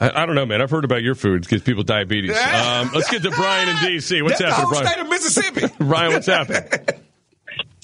[0.00, 0.60] I, I don't know, man.
[0.62, 1.44] I've heard about your food.
[1.44, 2.36] It gives people diabetes.
[2.56, 4.22] Um, let's get to Brian in D.C.
[4.22, 4.86] What's That's happening, whole Brian?
[4.86, 5.74] state of Mississippi.
[5.84, 6.62] Brian, what's happening?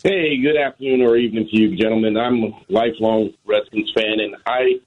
[0.02, 2.16] Hey, good afternoon or evening to you, gentlemen.
[2.16, 4.80] I'm a lifelong Redskins fan, and I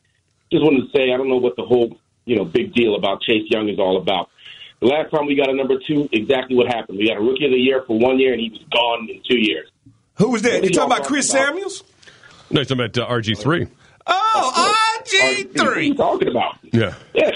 [0.52, 3.22] just wanted to say I don't know what the whole you know big deal about
[3.22, 4.30] Chase Young is all about.
[4.82, 6.98] The last time we got a number two, exactly what happened.
[6.98, 9.22] We got a rookie of the year for one year, and he was gone in
[9.30, 9.70] two years.
[10.16, 10.64] Who was that?
[10.64, 11.84] You talking about Chris talking Samuels?
[12.52, 13.70] No, he's talking about uh, RG3.
[14.08, 14.74] Oh,
[15.06, 15.58] RG3.
[15.58, 15.98] What are you RG3.
[15.98, 16.58] talking about?
[16.72, 16.96] Yeah.
[17.14, 17.32] Yeah.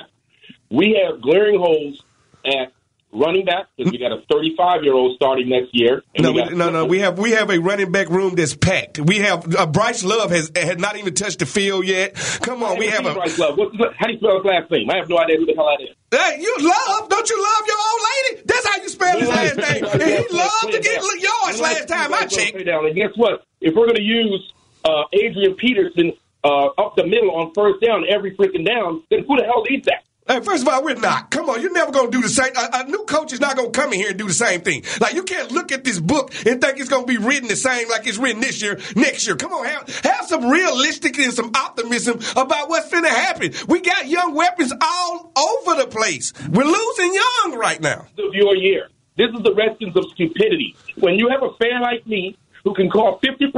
[0.69, 2.03] We have glaring holes
[2.45, 2.71] at
[3.11, 6.03] running back because we got a 35 year old starting next year.
[6.17, 6.85] No, we got- no, no.
[6.85, 8.99] We have we have a running back room that's packed.
[8.99, 12.15] We have uh, Bryce Love has had not even touched the field yet.
[12.41, 13.13] Come on, we have a.
[13.13, 13.57] Bryce Love.
[13.57, 14.89] What's how do you spell his last name?
[14.89, 15.95] I have no idea who the hell that is.
[16.11, 17.09] Hey, you love?
[17.09, 18.43] Don't you love your old lady?
[18.45, 19.85] That's how you spell his last name.
[19.85, 22.65] And he loved to get yours last time I checked.
[22.65, 22.85] Down.
[22.85, 23.45] And guess what?
[23.61, 24.51] If we're going to use
[24.85, 29.35] uh, Adrian Peterson uh, up the middle on first down every freaking down, then who
[29.37, 30.03] the hell needs that?
[30.29, 31.31] Hey, first of all, we're not.
[31.31, 32.53] Come on, you're never going to do the same.
[32.55, 34.61] A, a new coach is not going to come in here and do the same
[34.61, 34.83] thing.
[35.01, 37.55] Like, you can't look at this book and think it's going to be written the
[37.55, 39.35] same like it's written this year, next year.
[39.35, 43.53] Come on, have, have some realistic and some optimism about what's going to happen.
[43.67, 46.31] We got young weapons all over the place.
[46.47, 48.05] We're losing young right now.
[48.19, 48.89] Of your year.
[49.17, 50.75] This is the Redskins of stupidity.
[50.97, 53.49] When you have a fan like me who can call 50%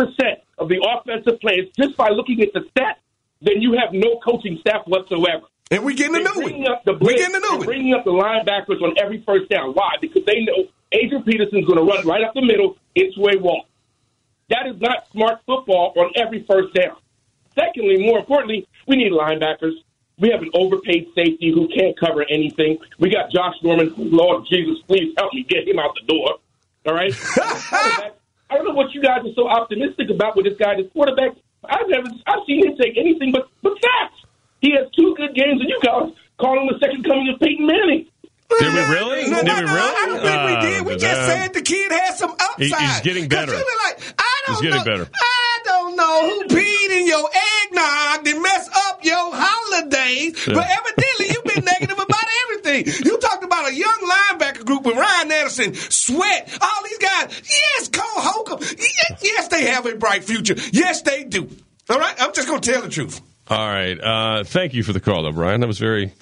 [0.58, 2.96] of the offensive plays just by looking at the stats,
[3.42, 5.48] then you have no coaching staff whatsoever.
[5.72, 6.72] And we getting bringing one.
[6.72, 7.66] Up the blitz, getting a new they're.
[7.66, 9.74] Bringing up the linebackers on every first down.
[9.74, 9.96] Why?
[10.02, 13.66] Because they know Adrian Peterson's going to run right up the middle into a wall.
[14.50, 16.98] That is not smart football on every first down.
[17.56, 19.74] Secondly, more importantly, we need linebackers.
[20.20, 22.78] We have an overpaid safety who can't cover anything.
[23.00, 23.94] We got Josh Norman.
[23.98, 26.36] Lord Jesus, please help me get him out the door.
[26.86, 27.14] All right.
[28.52, 31.32] I don't know what you guys are so optimistic about with this guy, this quarterback.
[31.64, 34.20] I've never, I've seen him take anything but but sacks.
[34.62, 37.66] He has two good games, and you guys call him the second coming of Peyton
[37.68, 38.08] Manning.
[38.60, 39.30] Did we really?
[39.30, 39.96] No, Did no, we no, really?
[39.96, 40.86] I don't think we Uh, did.
[40.86, 42.58] We just uh, said the kid has some upside.
[42.60, 43.54] He- he's getting better.
[43.54, 45.10] you be like, I don't He's getting know, better.
[45.14, 47.30] I don't know who peed in your
[50.12, 53.06] praise, but evidently you've been negative about everything.
[53.06, 57.42] You talked about a young linebacker group with Ryan Anderson, Sweat, all these guys.
[57.50, 58.60] Yes, Cole Holcomb.
[58.62, 60.56] Yes, yes, they have a bright future.
[60.72, 61.50] Yes, they do.
[61.90, 63.22] All right, I'm just going to tell the truth.
[63.50, 64.00] All right.
[64.00, 65.60] Uh, thank you for the call, though, Brian.
[65.62, 66.14] That was very,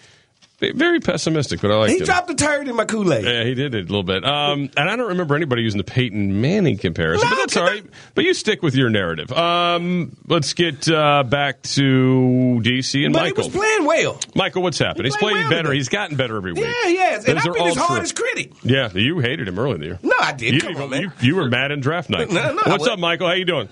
[0.59, 2.05] very pessimistic, but I like He it.
[2.05, 3.23] dropped a turd in my Kool Aid.
[3.23, 4.25] Yeah, he did it a little bit.
[4.25, 7.85] Um, and I don't remember anybody using the Peyton Manning comparison, but that's all right.
[8.15, 9.31] But you stick with your narrative.
[9.31, 13.43] Um, let's get uh, back to DC and But he Michael.
[13.45, 14.19] was playing well.
[14.33, 15.05] Michael, what's happened?
[15.05, 15.63] He's played playing well better.
[15.69, 15.75] today.
[15.77, 16.65] He's gotten better every week.
[16.65, 17.25] Yeah, he has.
[17.25, 17.95] And Those I've are been his all true.
[17.95, 18.53] hardest critic.
[18.63, 19.99] Yeah, you hated him early in the year.
[20.01, 20.55] No, I did.
[20.55, 21.01] You, Come didn't on, man.
[21.03, 22.29] you, you were mad in draft night.
[22.31, 23.27] No, no, what's up, Michael?
[23.27, 23.69] How you doing?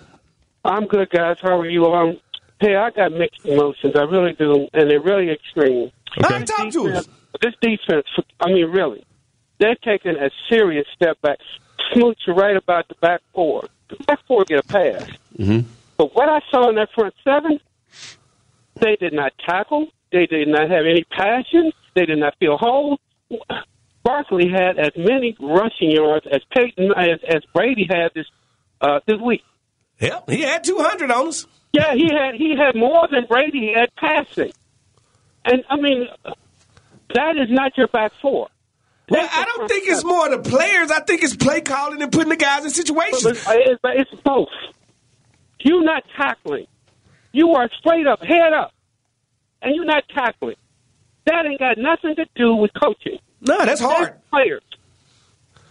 [0.64, 1.38] I'm good, guys.
[1.42, 1.86] How are you?
[1.86, 2.20] Um,
[2.60, 3.96] hey, I got mixed emotions.
[3.96, 5.92] I really do, and they're really extreme.
[6.18, 6.44] Okay.
[6.46, 7.08] Talk to us.
[7.42, 8.08] This defense,
[8.40, 9.06] I mean, really,
[9.60, 11.38] they're taking a serious step back.
[11.94, 13.68] Smoot right about the back four.
[13.90, 15.08] The back four get a pass.
[15.38, 15.68] Mm-hmm.
[15.98, 17.60] But what I saw in that front seven,
[18.76, 19.88] they did not tackle.
[20.12, 21.72] They did not have any passion.
[21.96, 23.00] They did not feel whole.
[24.04, 28.26] Barkley had as many rushing yards as Peyton as, as Brady had this
[28.80, 29.42] uh, this week.
[30.00, 31.48] Yep, he had 200 on us.
[31.74, 34.52] Yeah, he had he had more than Brady had passing,
[35.46, 36.08] and I mean
[37.14, 38.48] that is not your back four.
[39.10, 40.92] Well, I don't think it's more the players.
[40.92, 43.24] I think it's play calling and putting the guys in situations.
[43.24, 44.50] But It's, it's both.
[45.60, 46.68] You're not tackling.
[47.32, 48.74] You are straight up, head up,
[49.62, 50.56] and you're not tackling.
[51.26, 53.20] That ain't got nothing to do with coaching.
[53.42, 54.16] No, that's hard.
[54.30, 54.64] players.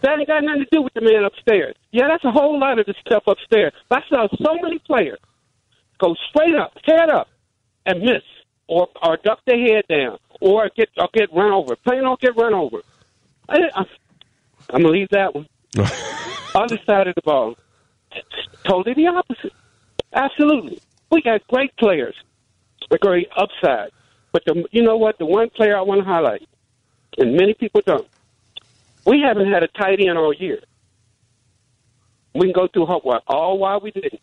[0.01, 1.75] That ain't got nothing to do with the man upstairs.
[1.91, 3.73] Yeah, that's a whole lot of the stuff upstairs.
[3.89, 5.19] But I saw so many players
[5.99, 7.29] go straight up, head up,
[7.85, 8.23] and miss,
[8.67, 11.75] or or duck their head down, or get or get run over.
[11.75, 12.81] Plain don't get run over.
[13.49, 13.85] I, I,
[14.69, 15.47] I'm gonna leave that one.
[16.55, 17.55] Other side of the ball,
[18.65, 19.53] totally the opposite.
[20.13, 20.79] Absolutely,
[21.11, 22.15] we got great players,
[22.91, 23.91] a great upside.
[24.31, 25.17] But the, you know what?
[25.17, 26.47] The one player I want to highlight,
[27.17, 28.07] and many people don't.
[29.05, 30.59] We haven't had a tight end all year.
[32.33, 34.19] We can go through what all why we didn't.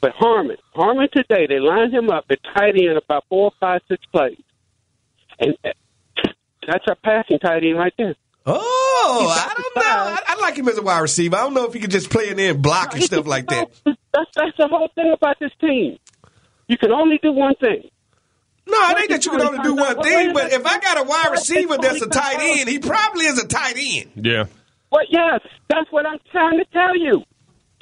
[0.00, 4.02] But Harmon, Harmon today, they lined him up at tight end about four, five, six
[4.06, 4.40] plays,
[5.38, 5.68] and uh,
[6.66, 8.14] that's our passing tight end right there.
[8.46, 9.82] Oh, I don't know.
[9.84, 11.36] I, I like him as a wide receiver.
[11.36, 13.46] I don't know if he could just play in there and block and stuff like
[13.48, 13.68] that.
[13.84, 15.98] That's that's the whole thing about this team.
[16.68, 17.90] You can only do one thing.
[18.66, 21.02] No, it ain't that you can only do one thing, but if I got a
[21.02, 24.12] wide receiver that's a tight end, he probably is a tight end.
[24.14, 24.44] Yeah.
[24.92, 27.22] Well, yes, that's what I'm trying to tell you.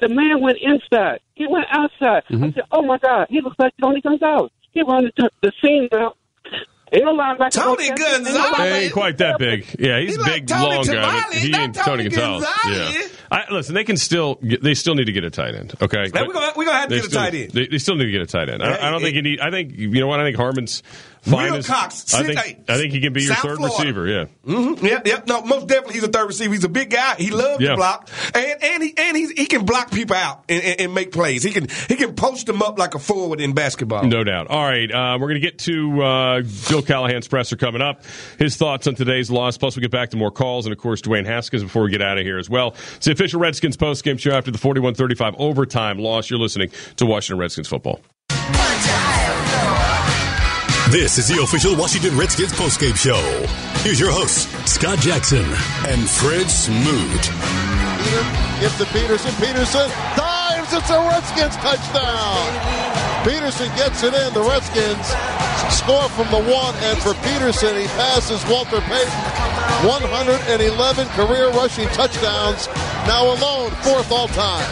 [0.00, 1.20] The man went inside.
[1.34, 2.22] He went outside.
[2.28, 2.50] I mm-hmm.
[2.54, 4.50] said, "Oh my God, he looks like Tony Gonzalez.
[4.72, 6.16] He run the, the seam out.
[6.90, 7.50] Ain't no linebacker.
[7.50, 8.26] Tony gonna catch him.
[8.26, 8.58] Ain't no Gonzalez.
[8.58, 9.76] He ain't quite that big.
[9.78, 10.94] Yeah, he's, big, Tony long guy.
[10.94, 11.22] Tamale.
[11.28, 12.46] but He ain't Tony Tony Gonzalez.
[12.64, 12.94] Gonzalez.
[12.94, 13.08] Yeah.
[13.30, 15.74] I, listen, they can still get, they still need to get a tight end.
[15.82, 17.50] Okay, we're gonna- we're gonna have to They get a tight end.
[17.50, 18.62] They, they still need to get a tight end.
[18.62, 19.40] I, I don't think you need.
[19.40, 20.20] I think you know what.
[20.20, 20.82] I think Harmon's
[21.22, 21.54] fine.
[21.54, 22.58] as- Wilcox, I think eight.
[22.68, 23.76] I think he can be your South third Florida.
[23.78, 24.06] receiver.
[24.06, 24.24] Yeah.
[24.46, 24.86] Mm-hmm.
[24.86, 25.26] Yep, yep.
[25.26, 26.52] No, most definitely he's a third receiver.
[26.52, 27.14] He's a big guy.
[27.16, 27.70] He loves Yeah.
[27.70, 30.94] to block, and and he and he's, he can block people out and, and, and
[30.94, 31.42] make plays.
[31.42, 34.04] He can he can post them up like a forward in basketball.
[34.04, 34.48] No doubt.
[34.48, 38.02] All right, uh, we're going to get to uh, Bill Callahan's presser coming up.
[38.38, 39.58] His thoughts on today's loss.
[39.58, 42.02] Plus, we get back to more calls and, of course, Dwayne Haskins before we get
[42.02, 42.74] out of here as well.
[42.96, 46.30] It's the official Redskins postgame show after the 41-35 overtime loss.
[46.30, 48.00] You're listening to Washington Redskins football.
[50.90, 53.20] This is the official Washington Redskins postgame show.
[53.84, 55.44] Here's your hosts, Scott Jackson
[55.84, 57.28] and Fred Smoot.
[58.56, 59.28] Give to Peterson.
[59.36, 59.84] Peterson
[60.16, 60.72] dives.
[60.72, 62.40] It's a Redskins touchdown.
[63.20, 64.32] Peterson gets it in.
[64.32, 65.12] The Redskins
[65.76, 69.12] score from the one, and for Peterson, he passes Walter Payton.
[69.84, 70.40] 111
[71.12, 72.64] career rushing touchdowns.
[73.04, 74.64] Now alone, fourth all time.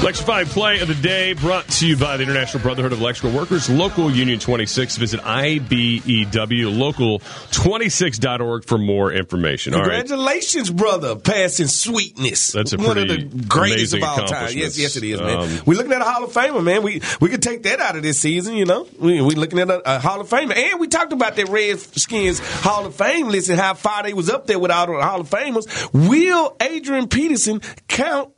[0.00, 3.68] Electrifying play of the day brought to you by the International Brotherhood of Electrical Workers,
[3.68, 4.96] Local Union 26.
[4.96, 9.74] Visit E IBEW, local26.org for more information.
[9.74, 9.98] All right.
[10.06, 12.52] Congratulations, brother, passing sweetness.
[12.52, 14.48] That's a one of the greatest of all time.
[14.56, 15.38] Yes, yes, it is, man.
[15.38, 16.82] Um, We're looking at a Hall of Famer, man.
[16.82, 18.86] We we could take that out of this season, you know.
[18.98, 22.38] We we looking at a, a Hall of Famer, and we talked about that Redskins
[22.62, 25.20] Hall of Fame list and how far they was up there with all the Hall
[25.20, 25.66] of Famers.
[25.92, 28.32] Will Adrian Peterson count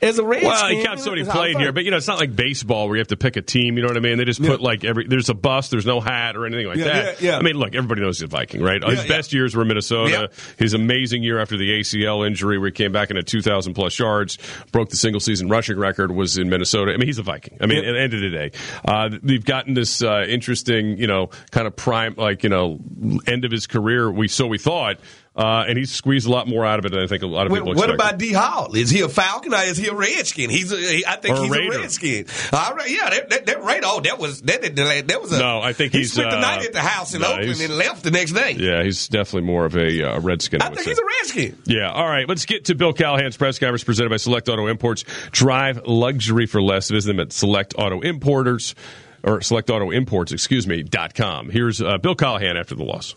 [0.00, 0.48] as a Redskin?
[0.48, 2.06] Well, he counts so many in the Hall of played here, but you know it's
[2.06, 3.76] not like baseball where you have to pick a team.
[3.76, 4.18] You know what I mean?
[4.18, 6.84] They just put like every there's a bus, there's no hat or anything like Yeah,
[6.84, 7.20] that.
[7.22, 7.38] yeah, yeah.
[7.38, 8.80] I mean, look, everybody knows he's a Viking, right?
[8.82, 9.08] Yeah, His yeah.
[9.08, 10.10] best years were in Minnesota.
[10.10, 10.26] Yeah.
[10.56, 13.98] His amazing year after the ACL injury, where he came back in at 2,000 plus
[13.98, 14.38] yards,
[14.72, 16.92] broke the single season rushing record, was in Minnesota.
[16.92, 17.58] I mean, he's a Viking.
[17.60, 17.90] I mean, Yeah.
[17.90, 18.50] at the end of the day,
[18.84, 22.78] uh, they've gotten this uh, interesting, you know, kind of prime, like you know,
[23.26, 24.10] end of his career.
[24.10, 24.98] We so we thought.
[25.38, 27.46] Uh, and he's squeezed a lot more out of it than I think a lot
[27.46, 27.94] of What, people what expect.
[27.94, 28.74] about D Hall?
[28.74, 30.50] Is he a Falcon or is he a Redskin?
[30.50, 31.78] He's a, he, I think Or he's Raider.
[31.78, 32.26] a Redskin.
[32.52, 33.86] All right, yeah, that that, that Raider.
[33.86, 36.38] Oh, that was that, that, that was a No, I think he he's, spent the
[36.38, 38.56] uh, night at the house in no, Oakland and left the next day.
[38.58, 40.60] Yeah, he's definitely more of a uh, Redskin.
[40.60, 40.90] I, I think say.
[40.90, 41.58] he's a Redskin.
[41.66, 41.92] Yeah.
[41.92, 42.28] All right.
[42.28, 45.04] Let's get to Bill Callahan's press conference presented by Select Auto Imports.
[45.30, 46.90] Drive luxury for less.
[46.90, 48.74] Visit them at Select Auto Importers
[49.22, 51.48] or Select Auto Imports, excuse me, dot com.
[51.48, 53.14] Here's uh, Bill Callahan after the loss.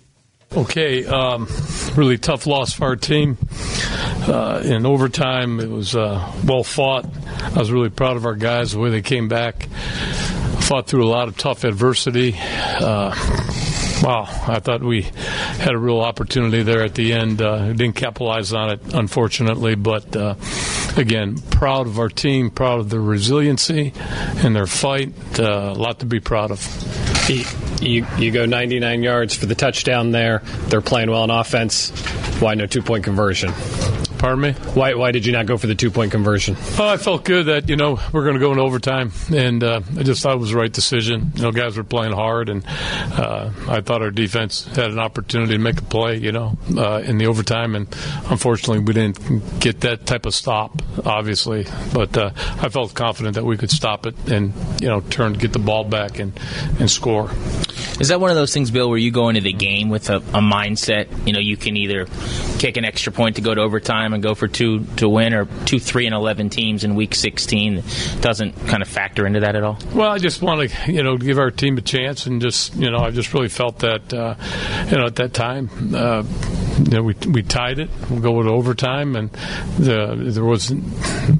[0.53, 1.47] Okay, um,
[1.95, 3.37] really tough loss for our team.
[4.27, 7.05] Uh, in overtime, it was uh, well fought.
[7.41, 9.63] I was really proud of our guys, the way they came back.
[10.59, 12.35] Fought through a lot of tough adversity.
[12.37, 13.15] Uh,
[14.01, 17.41] wow, I thought we had a real opportunity there at the end.
[17.41, 20.35] Uh, didn't capitalize on it, unfortunately, but uh,
[20.97, 25.13] again, proud of our team, proud of their resiliency and their fight.
[25.39, 27.29] Uh, a lot to be proud of.
[27.29, 27.45] You,
[27.81, 30.41] you, you go 99 yards for the touchdown there.
[30.67, 31.89] They're playing well on offense.
[32.41, 33.53] Why no two point conversion?
[34.21, 34.51] Pardon me?
[34.75, 36.55] Why, why did you not go for the two point conversion?
[36.77, 39.81] Oh, I felt good that you know we're going to go in overtime, and uh,
[39.97, 41.31] I just thought it was the right decision.
[41.33, 45.53] You know, guys were playing hard, and uh, I thought our defense had an opportunity
[45.53, 46.17] to make a play.
[46.17, 47.87] You know, uh, in the overtime, and
[48.29, 51.65] unfortunately we didn't get that type of stop, obviously.
[51.91, 55.51] But uh, I felt confident that we could stop it and you know turn, get
[55.51, 56.39] the ball back, and
[56.79, 57.31] and score.
[57.99, 60.17] Is that one of those things, Bill, where you go into the game with a,
[60.17, 61.25] a mindset?
[61.25, 62.07] You know, you can either
[62.57, 65.45] kick an extra point to go to overtime and go for two to win, or
[65.65, 67.83] two, three, and eleven teams in Week 16.
[68.21, 69.77] Doesn't kind of factor into that at all.
[69.93, 72.89] Well, I just want to, you know, give our team a chance, and just, you
[72.89, 74.35] know, I just really felt that, uh,
[74.89, 76.23] you know, at that time, uh,
[76.79, 77.89] you know, we we tied it.
[78.09, 79.29] We'll go with overtime, and
[79.77, 80.71] the, there was,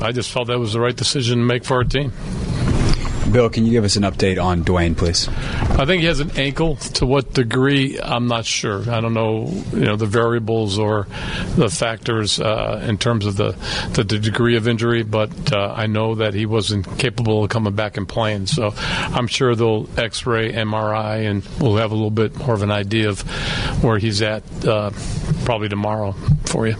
[0.01, 2.11] I just felt that was the right decision to make for our team.
[3.29, 5.27] Bill, can you give us an update on Dwayne, please?
[5.29, 6.75] I think he has an ankle.
[6.75, 8.89] To what degree, I'm not sure.
[8.89, 11.07] I don't know, you know, the variables or
[11.55, 13.55] the factors uh, in terms of the,
[13.93, 17.97] the degree of injury, but uh, I know that he wasn't capable of coming back
[17.97, 18.47] and playing.
[18.47, 22.71] So I'm sure they'll X-ray, MRI, and we'll have a little bit more of an
[22.71, 23.21] idea of
[23.83, 24.91] where he's at uh,
[25.51, 26.13] probably tomorrow
[26.45, 26.77] for you.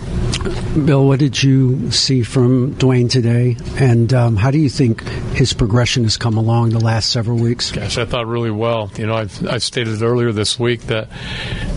[0.85, 5.51] Bill, what did you see from Dwayne today, and um, how do you think his
[5.51, 7.69] progression has come along the last several weeks?
[7.69, 8.89] Gosh, I thought really well.
[8.95, 11.09] You know, I've, I stated earlier this week that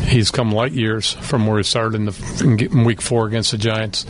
[0.05, 3.59] he's come light years from where he started in, the, in week four against the
[3.59, 4.07] Giants.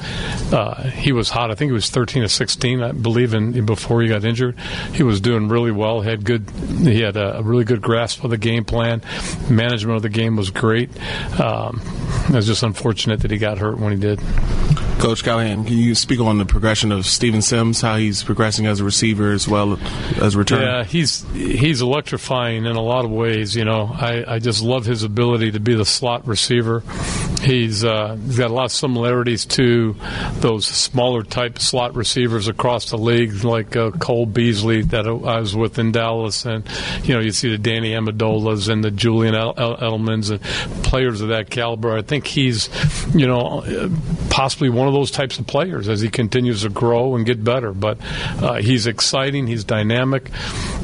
[0.52, 1.50] Uh, he was hot.
[1.50, 4.58] I think he was 13 to 16, I believe, in, before he got injured.
[4.92, 6.00] He was doing really well.
[6.00, 6.50] He had good.
[6.50, 9.02] He had a, really good grasp of the game plan.
[9.50, 10.90] Management of the game was great.
[11.40, 11.80] Um,
[12.28, 14.20] it was just unfortunate that he got hurt when he did.
[15.04, 18.80] Coach Callahan, can you speak on the progression of Steven Sims, how he's progressing as
[18.80, 19.74] a receiver as well
[20.22, 20.62] as returner?
[20.62, 23.54] Yeah, he's he's electrifying in a lot of ways.
[23.54, 26.82] You know, I, I just love his ability to be the slot receiver.
[27.42, 29.94] He's, uh, he's got a lot of similarities to
[30.36, 35.54] those smaller type slot receivers across the league, like uh, Cole Beasley that I was
[35.54, 36.66] with in Dallas, and
[37.02, 40.40] you know you see the Danny Amendolas and the Julian El- El- Edelmans and
[40.82, 41.94] players of that caliber.
[41.94, 42.70] I think he's,
[43.14, 43.90] you know, uh,
[44.30, 47.72] possibly one of those types of players as he continues to grow and get better.
[47.72, 47.98] But
[48.42, 49.46] uh, he's exciting.
[49.46, 50.30] He's dynamic,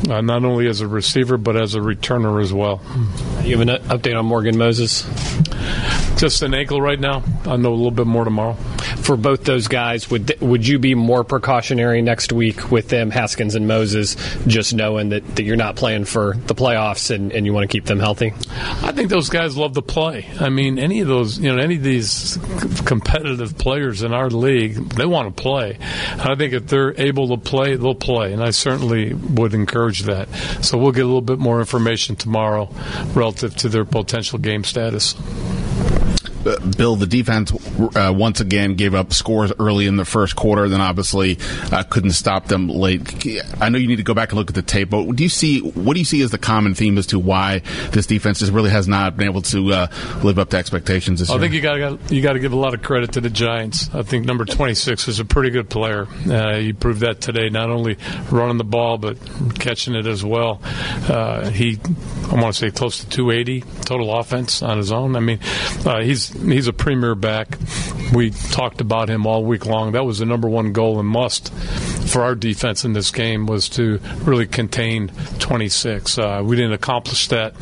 [0.09, 2.81] uh, not only as a receiver but as a returner as well.
[3.43, 5.03] You have an update on Morgan Moses?
[6.19, 7.23] Just an ankle right now.
[7.47, 8.55] I'll know a little bit more tomorrow.
[9.01, 13.55] For both those guys, would would you be more precautionary next week with them, Haskins
[13.55, 17.55] and Moses, just knowing that, that you're not playing for the playoffs and, and you
[17.55, 18.35] want to keep them healthy?
[18.83, 20.27] I think those guys love to play.
[20.39, 22.39] I mean, any of those, you know, any of these
[22.85, 25.79] competitive players in our league, they want to play.
[25.81, 28.33] I think if they're able to play, they'll play.
[28.33, 30.29] And I certainly would encourage that.
[30.63, 32.69] So we'll get a little bit more information tomorrow
[33.15, 35.15] relative to their potential game status.
[36.45, 37.53] Uh, Bill, the defense
[37.89, 41.39] uh, once again gave up scores early in the first quarter, then obviously
[41.73, 43.27] uh, couldn't stop them late.
[43.61, 45.29] I know you need to go back and look at the tape, but do you
[45.29, 48.53] see what do you see as the common theme as to why this defense just
[48.53, 49.87] really has not been able to uh,
[50.23, 51.41] live up to expectations this I year?
[51.41, 53.89] think you got you got to give a lot of credit to the Giants.
[53.95, 56.07] I think number 26 is a pretty good player.
[56.29, 57.97] Uh, he proved that today, not only
[58.31, 59.19] running the ball but
[59.59, 60.61] catching it as well.
[61.09, 61.79] Uh, he,
[62.31, 65.17] I want to say, close to 280 total offense on his own.
[65.17, 65.41] I mean,
[65.85, 67.59] uh, he's he's a premier back.
[68.15, 69.93] We talked about him all week long.
[69.93, 71.53] That was the number one goal and must
[72.11, 75.09] for our defense in this game was to really contain
[75.39, 76.19] 26.
[76.19, 77.55] Uh, we didn't accomplish that,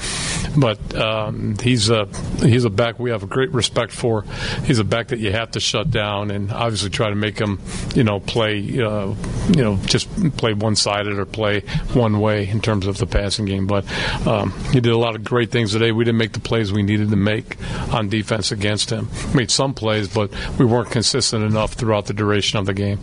[0.56, 2.06] but um, he's a
[2.40, 4.24] he's a back we have a great respect for.
[4.64, 7.60] He's a back that you have to shut down and obviously try to make him,
[7.94, 9.14] you know, play, uh,
[9.48, 11.60] you know, just play one sided or play
[11.92, 13.66] one way in terms of the passing game.
[13.66, 13.84] But
[14.26, 15.92] um, he did a lot of great things today.
[15.92, 17.56] We didn't make the plays we needed to make
[17.92, 19.08] on defense against him.
[19.34, 23.00] Made some plays, but we weren't consistent enough throughout the duration of the game.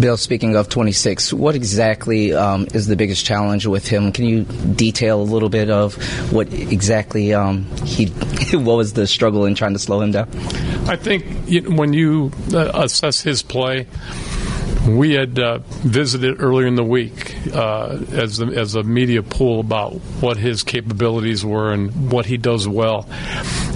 [0.00, 4.12] Bill, speaking of 26, what exactly um, is the biggest challenge with him?
[4.12, 5.94] Can you detail a little bit of
[6.32, 8.06] what exactly um, he,
[8.52, 10.28] what was the struggle in trying to slow him down?
[10.86, 11.24] I think
[11.66, 13.86] when you uh, assess his play,
[14.86, 19.94] we had uh, visited earlier in the week uh, as as a media pool about
[20.20, 23.08] what his capabilities were and what he does well,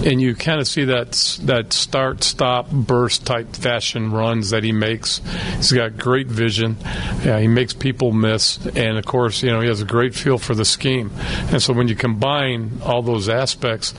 [0.05, 4.73] and you kind of see that that start stop burst type fashion runs that he
[4.73, 5.21] makes.
[5.57, 6.77] He's got great vision.
[7.23, 10.55] he makes people miss, and of course, you know he has a great feel for
[10.55, 11.11] the scheme.
[11.51, 13.95] And so when you combine all those aspects,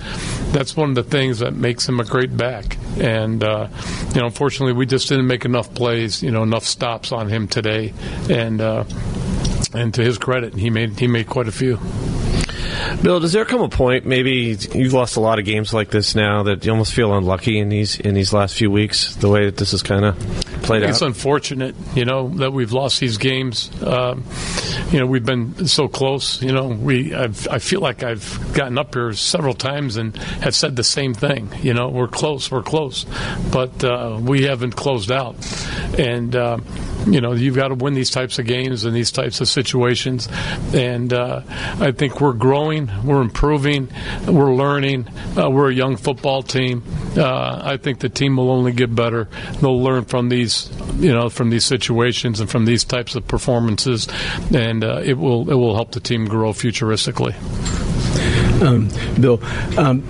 [0.52, 2.78] that's one of the things that makes him a great back.
[2.98, 3.68] And uh,
[4.14, 7.48] you know, unfortunately, we just didn't make enough plays, you know, enough stops on him
[7.48, 7.94] today,
[8.30, 8.84] and uh,
[9.74, 11.80] and to his credit, he made he made quite a few.
[13.02, 16.14] Bill, does there come a point maybe you've lost a lot of games like this
[16.14, 19.46] now that you almost feel unlucky in these in these last few weeks the way
[19.46, 20.18] that this is kind of
[20.62, 20.90] played out?
[20.90, 23.72] It's unfortunate, you know, that we've lost these games.
[23.82, 24.24] Um,
[24.92, 26.42] you know, we've been so close.
[26.42, 30.56] You know, we I've, I feel like I've gotten up here several times and have
[30.56, 31.50] said the same thing.
[31.62, 33.06] You know, we're close, we're close,
[33.52, 35.36] but uh, we haven't closed out,
[35.98, 36.36] and.
[36.36, 36.58] Uh,
[37.08, 40.28] you know, you've got to win these types of games and these types of situations.
[40.74, 41.42] And uh,
[41.80, 43.90] I think we're growing, we're improving,
[44.28, 45.08] we're learning.
[45.38, 46.84] Uh, we're a young football team.
[47.18, 49.28] Uh, I think the team will only get better.
[49.60, 54.08] They'll learn from these, you know, from these situations and from these types of performances,
[54.54, 57.91] and uh, it will it will help the team grow futuristically.
[58.62, 58.90] Um,
[59.20, 59.40] Bill,
[59.78, 60.04] um,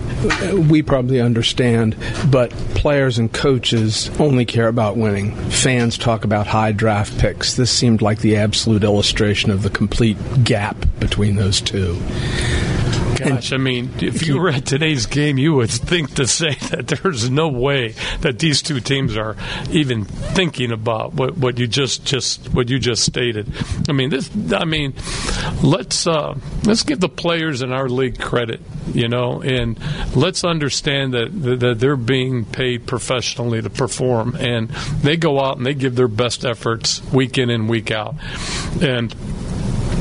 [0.70, 1.96] we probably understand,
[2.30, 5.34] but players and coaches only care about winning.
[5.50, 7.56] Fans talk about high draft picks.
[7.56, 11.98] This seemed like the absolute illustration of the complete gap between those two.
[13.18, 16.88] Gosh, I mean, if you were at today's game, you would think to say that
[16.88, 19.36] there's no way that these two teams are
[19.70, 23.52] even thinking about what, what you just just what you just stated.
[23.90, 24.30] I mean, this.
[24.54, 24.94] I mean,
[25.64, 28.62] let's uh, let's give the players in our league credit,
[28.94, 29.80] you know, and
[30.16, 34.70] let's understand that that they're being paid professionally to perform, and
[35.02, 38.16] they go out and they give their best efforts week in and week out,
[38.82, 39.16] and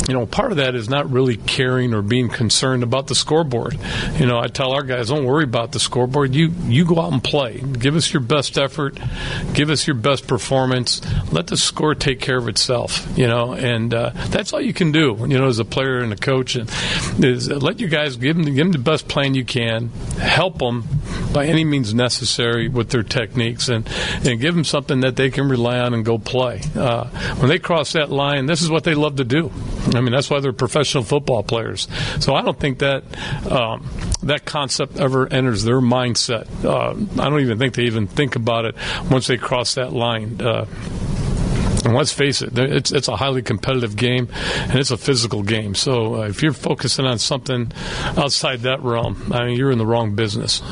[0.08, 3.78] you know, part of that is not really caring or being concerned about the scoreboard.
[4.18, 6.34] You know, I tell our guys, don't worry about the scoreboard.
[6.34, 7.58] You you go out and play.
[7.58, 8.98] Give us your best effort.
[9.52, 11.00] Give us your best performance.
[11.32, 13.06] Let the score take care of itself.
[13.16, 15.16] You know, and uh, that's all you can do.
[15.20, 16.70] You know, as a player and a coach, and
[17.22, 19.88] is let your guys give them give them the best plan you can.
[20.18, 20.84] Help them
[21.32, 23.88] by any means necessary with their techniques, and
[24.24, 26.60] and give them something that they can rely on and go play.
[26.74, 29.52] Uh, when they cross that line, this is what they love to do.
[29.94, 31.88] I mean, that's why they're professional football players.
[32.20, 33.04] So I don't think that
[33.50, 33.88] um,
[34.22, 36.46] that concept ever enters their mindset.
[36.64, 38.74] Uh, I don't even think they even think about it
[39.10, 40.40] once they cross that line.
[40.40, 40.66] Uh,
[41.84, 45.74] and let's face it, it's it's a highly competitive game, and it's a physical game.
[45.74, 47.72] So uh, if you're focusing on something
[48.18, 50.62] outside that realm, I mean, you're in the wrong business.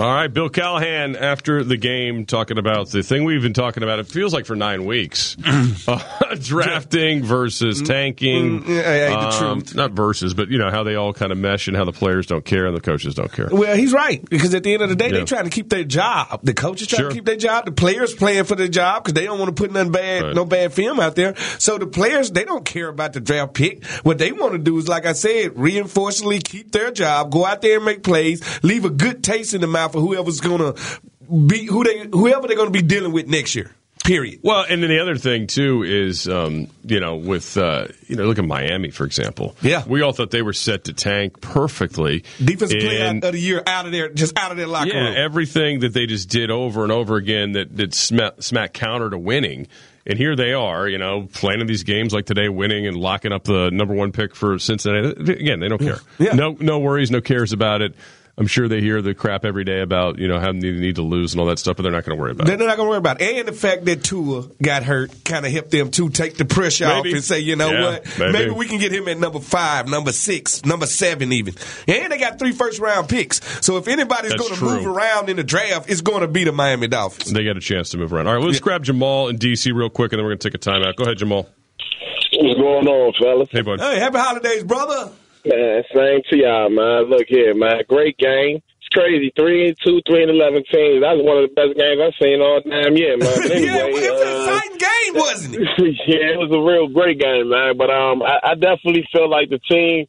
[0.00, 3.98] All right, Bill Callahan after the game talking about the thing we've been talking about.
[3.98, 5.36] It feels like for nine weeks,
[5.86, 6.00] uh,
[6.40, 8.62] drafting versus tanking.
[8.62, 11.36] Mm, yeah, yeah, the Um, not versus, but you know how they all kind of
[11.36, 13.48] mesh and how the players don't care and the coaches don't care.
[13.52, 15.12] Well, he's right because at the end of the day, Yeah.
[15.18, 16.40] they're trying to keep their job.
[16.44, 17.08] The coaches trying Sure.
[17.10, 17.66] to keep their job.
[17.66, 20.34] The players playing for their job because they don't want to put nothing bad, Right.
[20.34, 21.34] no bad film out there.
[21.58, 23.84] So the players they don't care about the draft pick.
[24.02, 27.60] What they want to do is, like I said, reinforcingly keep their job, go out
[27.60, 31.00] there and make plays, leave a good taste in the mouth of whoever's going to
[31.46, 33.74] be who they whoever they're going to be dealing with next year.
[34.04, 34.40] Period.
[34.42, 38.24] Well, and then the other thing too is, um, you know, with uh, you know,
[38.24, 39.54] look at Miami for example.
[39.60, 39.84] Yeah.
[39.86, 42.24] we all thought they were set to tank perfectly.
[42.42, 45.14] Defensive player of the year out of there, just out of their locker yeah, room.
[45.18, 49.18] everything that they just did over and over again that that smack, smack counter to
[49.18, 49.68] winning.
[50.06, 53.32] And here they are, you know, playing in these games like today, winning and locking
[53.32, 55.10] up the number one pick for Cincinnati.
[55.32, 55.98] Again, they don't care.
[56.18, 56.32] Yeah.
[56.32, 57.94] No, no worries, no cares about it.
[58.40, 61.02] I'm sure they hear the crap every day about you know having the need to
[61.02, 62.58] lose and all that stuff, but they're not going to worry about it.
[62.58, 63.36] They're not going to worry about it.
[63.36, 66.86] And the fact that Tua got hurt kind of helped them to take the pressure
[66.86, 68.18] off and say, you know Yeah, what?
[68.32, 68.50] maybe.
[68.50, 71.54] we can get him at number five, number six, number seven, even.
[71.86, 73.40] And they got three first round picks.
[73.64, 76.52] So if anybody's going to move around in the draft, it's going to be the
[76.52, 77.30] Miami Dolphins.
[77.30, 78.26] They got a chance to move around.
[78.26, 80.54] All right, let's grab Jamal in DC real quick, and then we're going to take
[80.54, 80.96] a timeout.
[80.96, 81.46] Go ahead, Jamal.
[82.32, 83.48] What's going on, fellas?
[83.50, 83.80] Hey, bud.
[83.80, 85.12] Hey, happy holidays, brother.
[85.44, 87.08] Man, same to y'all, man.
[87.08, 87.80] Look here, man.
[87.88, 88.60] Great game.
[88.78, 89.32] It's crazy.
[89.34, 91.00] Three and two, three and eleven teams.
[91.00, 93.32] That was one of the best games I've seen all damn year, man.
[93.40, 95.96] But anyway, yeah, it was an uh, exciting game, wasn't it?
[96.06, 97.78] yeah, it was a real great game, man.
[97.78, 100.04] But um, I, I definitely feel like the team,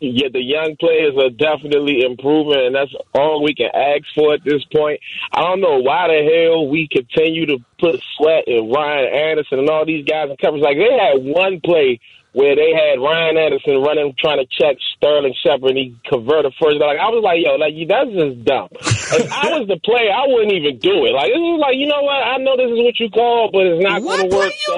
[0.00, 4.44] yeah, the young players are definitely improving, and that's all we can ask for at
[4.44, 5.00] this point.
[5.32, 9.70] I don't know why the hell we continue to put Sweat and Ryan Anderson and
[9.70, 10.60] all these guys in coverage.
[10.60, 11.96] Like they had one play
[12.36, 16.76] where they had Ryan Anderson running, trying to check Sterling Shepard, and he converted first.
[16.76, 18.68] Like I was like, yo, like that's just dumb.
[18.76, 21.16] If I was the player, I wouldn't even do it.
[21.16, 22.20] Like this is like, you know what?
[22.20, 24.52] I know this is what you call, but it's not going to work.
[24.68, 24.76] So,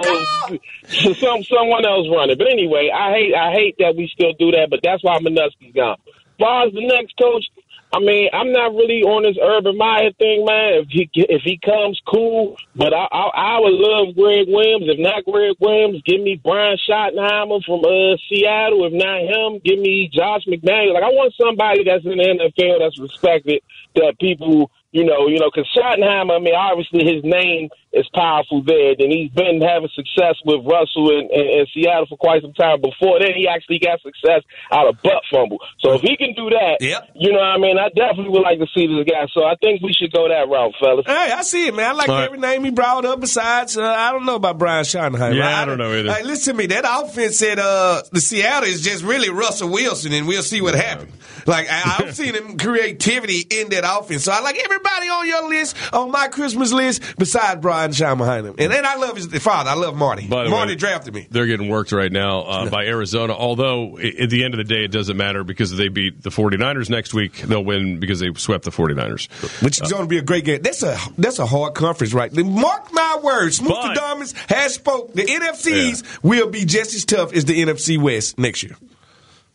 [0.86, 2.38] so some someone else run it.
[2.38, 4.70] But anyway, I hate I hate that we still do that.
[4.70, 5.98] But that's why Manusky's gone.
[6.38, 7.42] As the next coach,
[7.90, 10.84] I mean, I'm not really on this Urban Meyer thing, man.
[10.84, 12.56] If he if he comes, cool.
[12.76, 14.92] But I I, I would love Gregg Williams.
[14.92, 18.84] If not Gregg Williams, give me Brian Schottenheimer from uh, Seattle.
[18.84, 20.92] If not him, give me Josh McDaniel.
[20.92, 23.62] Like I want somebody that's in the NFL that's respected.
[23.94, 26.36] That people, you know, you know, because Schottenheimer.
[26.36, 28.92] I mean, obviously his name is powerful there.
[28.98, 32.80] And he's been having success with Russell in, in, in Seattle for quite some time.
[32.80, 35.58] Before then, he actually got success out of butt fumble.
[35.80, 37.10] So if he can do that, Yep.
[37.16, 37.76] you know what I mean?
[37.78, 39.26] I definitely would like to see this guy.
[39.32, 41.04] So I think we should go that route, fellas.
[41.06, 41.90] Hey, I see it, man.
[41.90, 42.24] I like All right.
[42.24, 43.20] every name he brought up.
[43.20, 45.36] Besides, uh, I don't know about Brian Schottenheimer.
[45.36, 46.12] Yeah, I don't know either.
[46.12, 46.66] Hey, listen to me.
[46.66, 50.74] That offense said uh, the Seattle is just really Russell Wilson, and we'll see what
[50.74, 51.12] happens.
[51.48, 54.24] Like I, I've seen him creativity in that offense.
[54.24, 58.46] So I like everybody on your list, on my Christmas list, besides Brian Shine behind
[58.46, 58.54] him.
[58.58, 59.70] And then I love his father.
[59.70, 60.28] I love Marty.
[60.28, 61.26] By the Marty way, drafted me.
[61.30, 63.32] They're getting worked right now uh, by Arizona.
[63.32, 66.90] Although, at the end of the day, it doesn't matter because they beat the 49ers
[66.90, 69.28] next week, they'll win because they swept the 49ers.
[69.62, 70.62] Which is going to be a great game.
[70.62, 72.32] That's a that's a hard conference, right?
[72.32, 73.56] Mark my words.
[73.56, 75.14] Smooth the Diamonds has spoke.
[75.14, 78.76] The NFCs will be just as tough as the NFC West next year.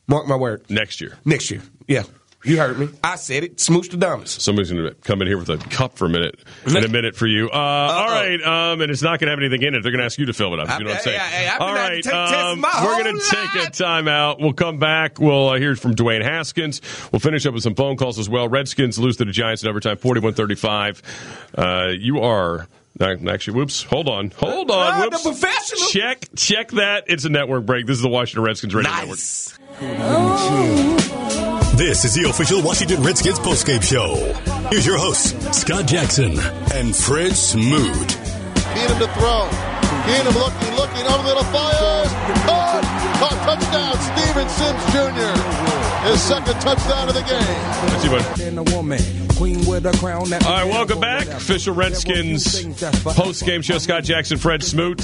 [0.07, 0.69] Mark my word.
[0.69, 1.17] Next year.
[1.23, 1.61] Next year.
[1.87, 2.03] Yeah.
[2.45, 2.89] You heard me.
[3.01, 3.61] I said it.
[3.61, 4.43] Smooch the Diamonds.
[4.43, 7.15] Somebody's going to come in here with a cup for a minute, in a minute
[7.15, 7.49] for you.
[7.49, 9.81] Uh, all right, um, and it's not going to have anything in it.
[9.81, 10.77] They're going to ask you to fill it up.
[10.77, 11.19] You know what I'm saying?
[11.21, 14.41] Hey, I've been to right, take tests um, we're going to take a timeout.
[14.41, 15.19] We'll come back.
[15.21, 16.81] We'll uh, hear from Dwayne Haskins.
[17.13, 18.49] We'll finish up with some phone calls as well.
[18.49, 21.01] Redskins lose to the Giants in overtime, 41-35.
[21.57, 22.67] Uh, you are.
[22.99, 23.83] uh, Actually, whoops.
[23.83, 24.31] Hold on.
[24.31, 24.77] Hold on.
[24.91, 25.23] Ah, the whoops.
[25.23, 25.87] professional.
[25.91, 27.05] Check, check that.
[27.07, 27.85] It's a network break.
[27.87, 29.19] This is the Washington Redskins Radio Network.
[31.75, 34.13] This is the official Washington Redskins postgame show.
[34.69, 36.37] Here's your hosts, Scott Jackson
[36.71, 37.89] and Fred Smoot.
[38.77, 39.49] Keenum to throw.
[40.05, 42.13] Keenum looking, looking, over the fires.
[42.45, 42.69] Caught!
[42.69, 42.72] Oh!
[43.45, 46.07] Caught, touchdown, Steven Sims Jr.
[46.07, 47.89] His second touchdown of the game.
[47.89, 48.37] Let's see what.
[50.45, 51.27] All right, welcome back.
[51.27, 52.73] Official Redskins
[53.03, 53.77] post game show.
[53.77, 54.99] Scott Jackson, Fred Smoot.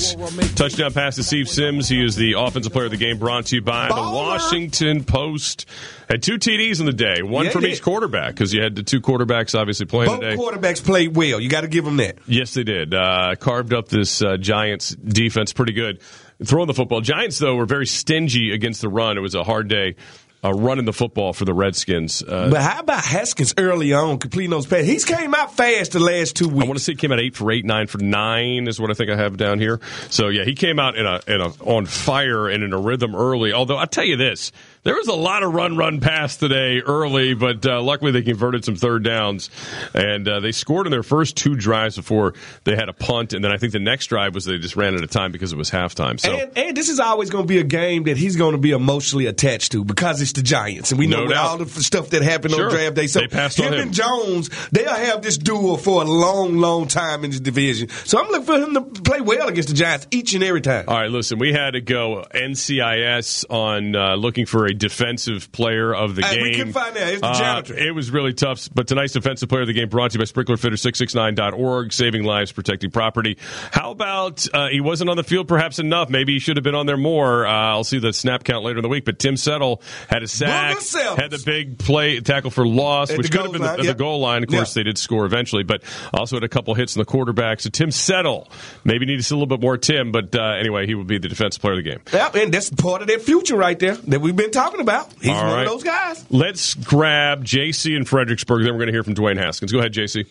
[0.55, 1.87] Touchdown pass to Steve Sims.
[1.89, 5.65] He is the offensive player of the game brought to you by the Washington Post.
[6.09, 8.83] Had two TDs in the day, one Yeah, from each quarterback, because you had the
[8.83, 10.35] two quarterbacks obviously playing Both today.
[10.35, 11.39] quarterbacks played well.
[11.39, 12.17] You got to give them that.
[12.27, 12.93] Yes, they did.
[12.93, 15.99] Uh, carved up this uh, Giants defense pretty good.
[16.43, 17.01] Throwing the football.
[17.01, 19.17] Giants, though, were very stingy against the run.
[19.17, 19.95] It was a hard day
[20.43, 22.23] uh, running the football for the Redskins.
[22.23, 24.87] Uh, But how about Haskins early on completing those passes?
[24.87, 26.63] He's came out fast the last two weeks.
[26.63, 28.89] I want to say he came out eight for eight, nine for nine is what
[28.89, 29.81] I think I have down here.
[30.09, 33.15] So yeah, he came out in a in a on fire and in a rhythm
[33.15, 33.51] early.
[33.51, 34.53] Although I tell you this,
[34.83, 38.63] there was a lot of run, run, pass today early, but uh, luckily they converted
[38.63, 39.49] some third downs
[39.93, 43.43] and uh, they scored in their first two drives before they had a punt, and
[43.43, 45.57] then I think the next drive was they just ran out of time because it
[45.57, 46.19] was halftime.
[46.19, 48.57] So And, and this is always going to be a game that he's going to
[48.57, 51.65] be emotionally attached to because it's the Giants, and we know No with all the
[51.83, 52.65] stuff that happened Sure.
[52.65, 53.07] on draft day.
[53.07, 53.79] So They passed on him him.
[53.81, 57.89] and Jones, they'll have this duel for a long, long time in this division.
[57.89, 60.85] So I'm looking for him to play well against the Giants each and every time.
[60.87, 65.93] All right, listen, we had to go NCIS on uh, looking for a defensive player
[65.93, 66.43] of the Hey, game.
[66.43, 67.09] we couldn't find that.
[67.13, 70.11] It's the Uh, it was really tough, but tonight's defensive player of the game brought
[70.11, 73.37] to you by SprinklerFitter669.org, saving lives, protecting property.
[73.71, 76.09] How about uh, he wasn't on the field perhaps enough?
[76.09, 77.45] Maybe he should have been on there more.
[77.45, 80.27] Uh, I'll see the snap count later in the week, but Tim Settle had a
[80.27, 80.77] sack,
[81.17, 83.83] had the big play tackle for loss, At which could have been the, line, the
[83.85, 83.97] yep.
[83.97, 84.43] goal line.
[84.43, 84.81] Of course, Yeah.
[84.81, 87.59] they did score eventually, but also had a couple hits in the quarterback.
[87.59, 88.49] So Tim Settle,
[88.83, 91.17] maybe need to see a little bit more Tim, but uh, anyway, he will be
[91.17, 91.99] the defensive player of the game.
[92.13, 95.11] Yeah, and that's part of their future right there that we've been talking about.
[95.21, 95.65] He's All one right.
[95.65, 96.25] of those guys.
[96.29, 98.63] Let's grab JC in Fredericksburg.
[98.63, 99.71] Then we're going to hear from Dwayne Haskins.
[99.71, 100.25] Go ahead, JC.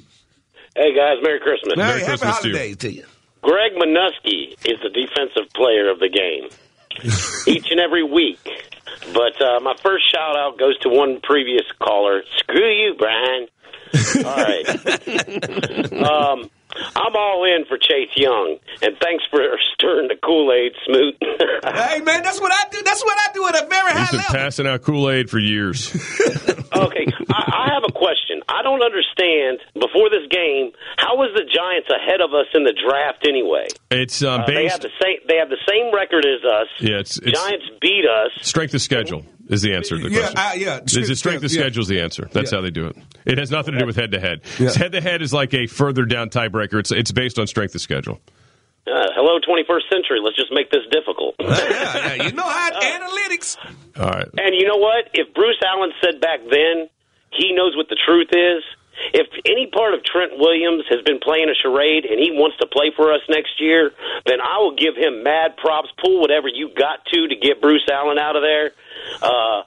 [0.76, 1.76] Hey guys, Merry Christmas.
[1.76, 2.74] Merry Christmas to you.
[2.76, 3.04] to you.
[3.42, 6.50] Greg Manusky is the defensive player of the game
[7.46, 8.38] each and every week.
[9.12, 12.22] But uh, my first shout out goes to one previous caller.
[12.38, 13.48] Screw you, Brian.
[14.24, 15.92] All right.
[15.92, 19.40] um, I'm all in for Chase Young, and thanks for
[19.74, 21.16] stirring the Kool Aid, Smoot.
[21.22, 22.82] hey man, that's what I do.
[22.82, 24.34] That's what I do at a very high He's been level.
[24.34, 25.88] passing out Kool Aid for years.
[26.74, 28.42] okay, I, I have a question.
[28.48, 29.58] I don't understand.
[29.74, 33.66] Before this game, how was the Giants ahead of us in the draft anyway?
[33.90, 35.18] It's uh, Uh, they have the same.
[35.28, 36.68] They have the same record as us.
[36.80, 38.30] yeah, it's, it's Giants beat us.
[38.46, 40.38] strength of schedule is the answer to the Yeah, question.
[40.38, 40.80] uh, yeah.
[40.84, 41.60] Is it strength of Yeah.
[41.62, 42.28] schedule is the answer?
[42.32, 42.58] That's Yeah.
[42.58, 42.96] how they do it.
[43.26, 44.40] It has nothing to do with head to head.
[44.76, 46.78] Head to head is like a further down tiebreaker.
[46.78, 48.20] It's it's based on strength of schedule.
[48.86, 50.18] Uh, hello, 21st century.
[50.22, 51.34] Let's just make this difficult.
[51.40, 53.56] yeah, yeah, you know how analytics.
[54.00, 54.28] All right.
[54.38, 55.10] And you know what?
[55.12, 56.88] If Bruce Allen said back then,
[57.32, 58.64] he knows what the truth is.
[59.12, 62.66] If any part of Trent Williams has been playing a charade and he wants to
[62.66, 63.92] play for us next year,
[64.26, 65.88] then I will give him mad props.
[66.02, 68.72] Pull whatever you got to to get Bruce Allen out of there.
[69.22, 69.62] Uh,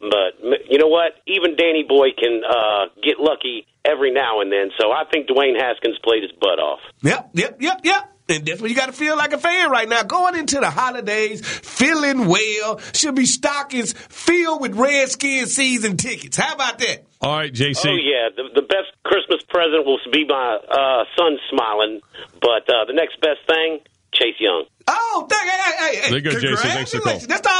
[0.00, 1.12] but you know what?
[1.26, 4.70] Even Danny Boy can uh, get lucky every now and then.
[4.80, 6.80] So I think Dwayne Haskins played his butt off.
[7.02, 8.12] Yep, yep, yep, yep.
[8.30, 10.04] And that's what you got to feel like a fan right now.
[10.04, 16.36] Going into the holidays, feeling well, should be stockings filled with Redskin season tickets.
[16.36, 17.04] How about that?
[17.20, 17.86] All right, JC.
[17.86, 22.00] Oh yeah, the, the best Christmas present will be my uh, son smiling.
[22.40, 23.80] But uh, the next best thing,
[24.14, 24.64] Chase Young.
[24.86, 26.56] Oh, thank, hey, hey, hey, There you go, Jason.
[26.56, 27.18] Thanks for the call.
[27.18, 27.59] That's all I want.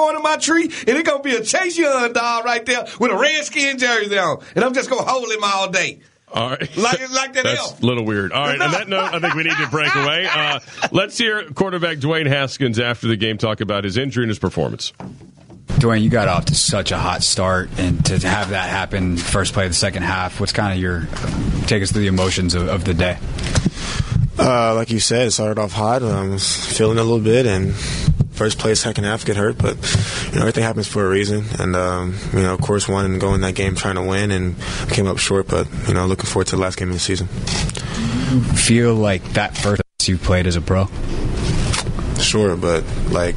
[0.00, 2.12] want to wake up, go under my tree, and it's gonna be a Chase Young
[2.12, 5.70] doll right there with a Redskin jersey on, and I'm just gonna hold him all
[5.70, 6.00] day.
[6.32, 6.76] All right.
[6.76, 7.82] Like like that That's elf.
[7.82, 8.32] a little weird.
[8.32, 8.60] All right.
[8.60, 10.26] On that note, I think we need to break away.
[10.34, 10.58] Uh,
[10.90, 14.92] let's hear quarterback Dwayne Haskins after the game talk about his injury and his performance.
[15.68, 19.52] Dwayne, you got off to such a hot start, and to have that happen first
[19.54, 21.06] play of the second half, what's kind of your
[21.66, 23.16] take us through the emotions of, of the day?
[24.38, 26.02] Uh, like you said, it started off hot.
[26.02, 27.74] Um, I was feeling a little bit, and
[28.34, 29.56] first play, second half get hurt.
[29.58, 29.76] But
[30.26, 31.44] you know, everything happens for a reason.
[31.58, 34.30] And um, you know, of course, wanted to go in that game trying to win,
[34.30, 34.56] and
[34.90, 35.48] came up short.
[35.48, 37.26] But you know, looking forward to the last game of the season.
[38.54, 40.86] Feel like that first you played as a pro?
[42.20, 43.36] Sure, but like,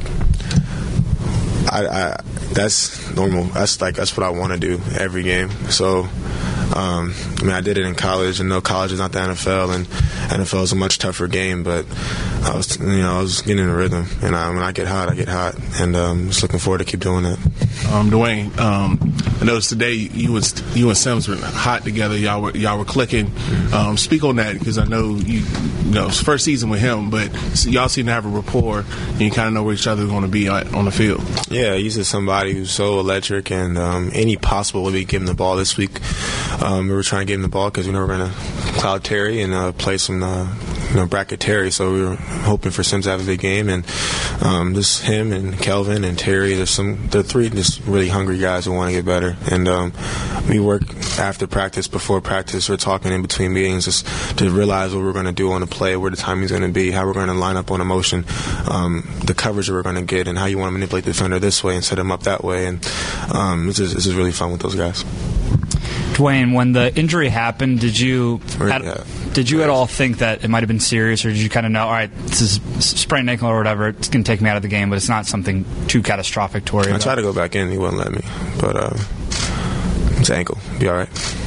[1.70, 2.20] I, I
[2.52, 3.44] that's normal.
[3.44, 5.50] That's like that's what I want to do every game.
[5.70, 6.08] So.
[6.74, 9.74] Um, I mean, I did it in college, and no, college is not the NFL,
[9.74, 11.62] and NFL is a much tougher game.
[11.62, 11.86] But
[12.42, 14.86] I was, you know, I was getting in a rhythm, and I, when I get
[14.86, 17.38] hot, I get hot, and um, just looking forward to keep doing that.
[17.90, 18.98] Um, Dwayne, um,
[19.40, 22.16] I noticed today you was you and Sims were hot together.
[22.16, 23.32] Y'all were y'all were clicking.
[23.72, 25.40] Um, speak on that because I know you,
[25.84, 27.30] you know, it's first season with him, but
[27.64, 30.08] y'all seem to have a rapport and you kind of know where each other is
[30.10, 31.22] going to be at, on the field.
[31.48, 35.26] Yeah, he's just somebody who's so electric, and um, any possible way we give him
[35.26, 36.00] the ball this week,
[36.60, 38.36] um, we were trying to get him the ball because we know we're going to
[38.78, 40.54] cloud Terry and uh, play some, uh,
[40.90, 41.70] you know, bracket Terry.
[41.70, 43.84] So we were hoping for Sims to have a big game, and
[44.42, 46.54] um, just him and Kelvin and Terry.
[46.54, 49.92] There's some, they're three just really hungry guys who want to get better, and um,
[50.48, 50.82] we work
[51.18, 54.06] after practice, before practice, we're talking in between meetings just
[54.38, 56.68] to realize what we're going to do on the play, where the timing's going to
[56.68, 58.24] be, how we're going to line up on a motion,
[58.70, 61.10] um, the coverage that we're going to get, and how you want to manipulate the
[61.10, 62.66] defender this way and set him up that way.
[62.66, 62.84] And
[63.34, 65.04] um, it's just really fun with those guys.
[66.18, 68.82] Dwayne, when the injury happened, did you at,
[69.34, 71.64] did you at all think that it might have been serious, or did you kind
[71.64, 74.50] of know, all right, this is sprained ankle or whatever, it's going to take me
[74.50, 77.00] out of the game, but it's not something too catastrophic to worry I about?
[77.02, 78.20] I tried to go back in, he wouldn't let me,
[78.60, 78.96] but uh,
[80.18, 81.37] it's ankle, be all right.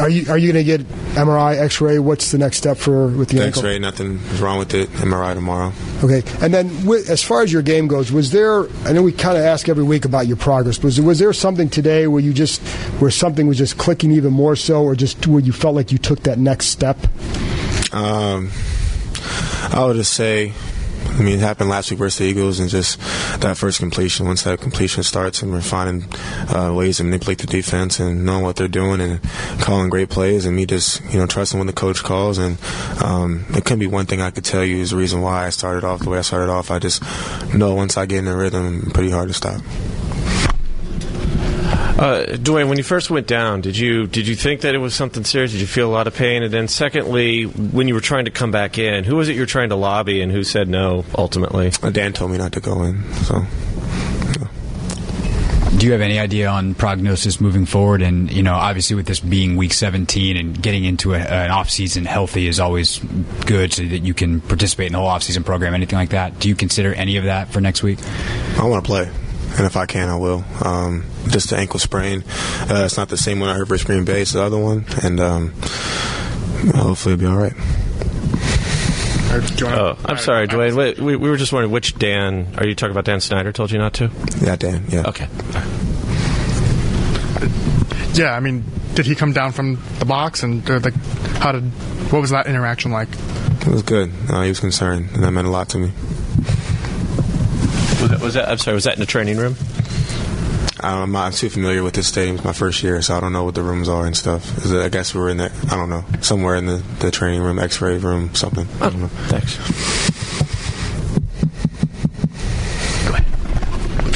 [0.00, 0.80] Are you are you going to get
[1.14, 2.00] MRI, X-ray?
[2.00, 3.60] What's the next step for with the ankle?
[3.60, 4.88] X-ray, nothing is wrong with it.
[4.90, 5.72] MRI tomorrow.
[6.02, 8.68] Okay, and then wi- as far as your game goes, was there?
[8.84, 10.82] I know we kind of ask every week about your progress.
[10.82, 12.60] Was was there something today where you just
[13.00, 15.98] where something was just clicking even more so, or just where you felt like you
[15.98, 16.98] took that next step?
[17.92, 18.50] Um,
[19.72, 20.52] I would just say,
[21.16, 23.00] I mean, it happened last week versus the Eagles, and just
[23.40, 24.26] that first completion.
[24.26, 26.06] Once that completion starts, and we're finding
[26.54, 29.22] uh, ways to manipulate the defense and knowing what they're doing and
[29.60, 32.36] calling great plays, and me just you know trusting when the coach calls.
[32.36, 32.58] And
[33.02, 35.50] um, it couldn't be one thing I could tell you is the reason why I
[35.50, 36.70] started off the way I started off.
[36.70, 37.02] I just
[37.54, 39.62] know once I get in the rhythm, pretty hard to stop.
[41.98, 44.94] Uh, Dwayne, when you first went down, did you did you think that it was
[44.94, 45.52] something serious?
[45.52, 46.42] Did you feel a lot of pain?
[46.42, 49.40] And then, secondly, when you were trying to come back in, who was it you
[49.40, 51.70] were trying to lobby, and who said no ultimately?
[51.92, 53.02] Dan told me not to go in.
[53.24, 53.46] So,
[55.78, 58.02] Do you have any idea on prognosis moving forward?
[58.02, 61.70] And you know, obviously, with this being week 17 and getting into a, an off
[61.70, 62.98] season healthy is always
[63.46, 65.72] good, so that you can participate in the whole off season program.
[65.72, 66.38] Anything like that?
[66.40, 67.98] Do you consider any of that for next week?
[68.58, 69.10] I want to play,
[69.56, 70.44] and if I can, I will.
[70.64, 72.24] Um, just the ankle sprain.
[72.62, 74.22] Uh, it's not the same one I heard for Green Bay.
[74.22, 75.52] It's the other one, and um,
[76.74, 77.54] hopefully it'll be all right.
[79.62, 80.74] Oh, I'm sorry, Dwayne.
[80.74, 82.54] Wait, we, we were just wondering which Dan.
[82.56, 83.52] Are you talking about Dan Snyder?
[83.52, 84.10] Told you not to?
[84.40, 84.84] Yeah, Dan.
[84.88, 85.08] Yeah.
[85.08, 85.28] Okay.
[88.14, 90.94] Yeah, I mean, did he come down from the box and uh, like
[91.38, 91.64] how did
[92.10, 93.08] what was that interaction like?
[93.60, 94.10] It was good.
[94.28, 95.92] Uh, he was concerned, and that meant a lot to me.
[98.06, 98.48] Was that, was that?
[98.48, 98.74] I'm sorry.
[98.74, 99.56] Was that in the training room?
[100.80, 102.36] Um, I'm not too familiar with this stadium.
[102.36, 104.64] It's my first year, so I don't know what the rooms are and stuff.
[104.64, 105.50] It- I guess we were in there.
[105.70, 108.68] I don't know, somewhere in the, the training room, X-ray room, something.
[108.80, 109.10] I don't know.
[109.12, 109.56] Oh, thanks.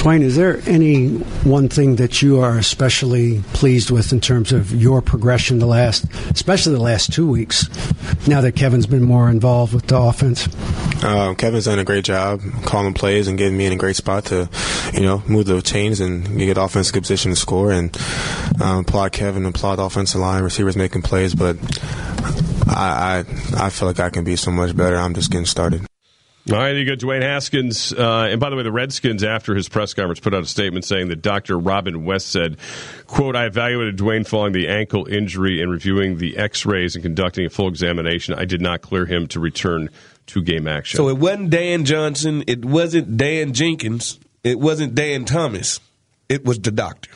[0.00, 1.08] Dwayne, is there any
[1.44, 6.06] one thing that you are especially pleased with in terms of your progression the last,
[6.30, 7.68] especially the last two weeks,
[8.26, 10.48] now that Kevin's been more involved with the offense?
[11.02, 14.26] Uh, Kevin's done a great job calling plays and getting me in a great spot
[14.26, 14.48] to,
[14.92, 17.96] you know, move the chains and get offensive position to score and
[18.60, 21.34] um, applaud Kevin, applaud offensive line, receivers making plays.
[21.34, 21.56] But
[22.68, 23.24] I,
[23.56, 24.96] I, I feel like I can be so much better.
[24.96, 25.86] I'm just getting started.
[26.50, 27.92] All right, you got Dwayne Haskins.
[27.92, 30.84] Uh, and by the way, the Redskins, after his press conference, put out a statement
[30.84, 31.58] saying that Dr.
[31.58, 32.56] Robin West said,
[33.06, 37.50] quote, I evaluated Dwayne following the ankle injury and reviewing the x-rays and conducting a
[37.50, 38.34] full examination.
[38.34, 39.90] I did not clear him to return
[40.30, 40.96] to game action.
[40.96, 42.44] So it wasn't Dan Johnson.
[42.46, 44.18] It wasn't Dan Jenkins.
[44.42, 45.80] It wasn't Dan Thomas.
[46.28, 47.10] It was the doctor.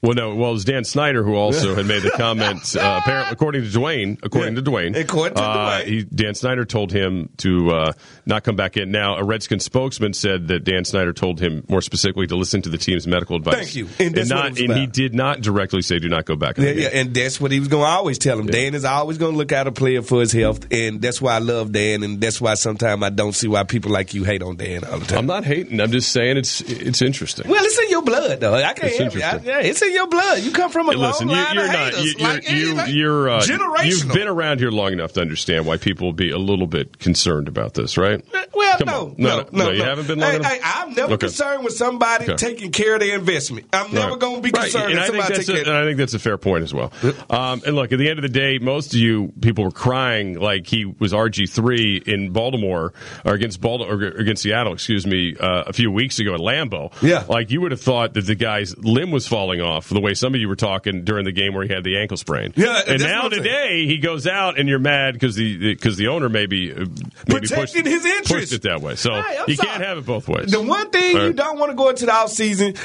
[0.00, 0.34] Well, no.
[0.36, 2.48] Well, it was Dan Snyder who also had made the comment.
[2.78, 5.84] Uh, apparently, according to Dwayne, according to Dwayne, According to uh, Dwayne.
[5.86, 7.92] he, Dan Snyder told him to uh,
[8.24, 8.90] not come back in.
[8.92, 12.68] Now, a Redskin spokesman said that Dan Snyder told him more specifically to listen to
[12.68, 13.54] the team's medical advice.
[13.54, 13.88] Thank you.
[13.98, 16.58] And what not, and he did not directly say do not go back.
[16.58, 18.46] In Yeah, yeah, and that's what he was going to always tell him.
[18.46, 21.34] Dan is always going to look out a player for his health, and that's why
[21.34, 24.42] I love Dan, and that's why sometimes I don't see why people like you hate
[24.42, 25.18] on Dan all the time.
[25.20, 25.80] I'm not hating.
[25.80, 27.50] I'm just saying it's it's interesting.
[27.50, 28.54] Well, it's in your blood, though.
[28.54, 29.00] I can't It's it.
[29.00, 29.44] I, interesting.
[29.44, 30.42] yeah, it's in your blood.
[30.42, 31.98] You come from a listen, long you, of not.
[31.98, 33.84] You, you're, like, you, like, you're uh, generational.
[33.86, 36.98] You've been around here long enough to understand why people will be a little bit
[36.98, 38.24] concerned about this, right?
[38.54, 39.14] Well, Come no, on.
[39.18, 39.84] no, no, no, You no.
[39.84, 40.52] haven't been long Hey, enough.
[40.52, 41.26] hey, I'm never Okay.
[41.26, 42.36] concerned with somebody Okay.
[42.36, 43.66] taking care of their investment.
[43.72, 44.64] I'm never going to be Right.
[44.64, 45.72] concerned And if I think somebody that's take a, care.
[45.74, 46.92] and I think that's a fair point as well.
[47.30, 50.38] Um, and look, at the end of the day, most of you people were crying
[50.38, 52.92] like he was RG three in Baltimore
[53.24, 56.92] or against Baltimore or against Seattle, excuse me, uh, a few weeks ago at Lambeau.
[57.02, 57.24] Yeah.
[57.28, 60.34] like you would have thought that the guy's limb was falling off the way some
[60.34, 62.52] of you were talking during the game where he had the ankle sprain.
[62.56, 63.42] Yeah, and now what I'm saying.
[63.44, 66.86] today he goes out and you're mad because the because the owner maybe uh,
[67.28, 68.52] maybe pushed, his pushed interests.
[68.52, 68.96] it that way.
[68.96, 69.68] So Hey, you sorry.
[69.68, 70.50] can't have it both ways.
[70.50, 72.76] The one thing All you don't want to go into the offseason,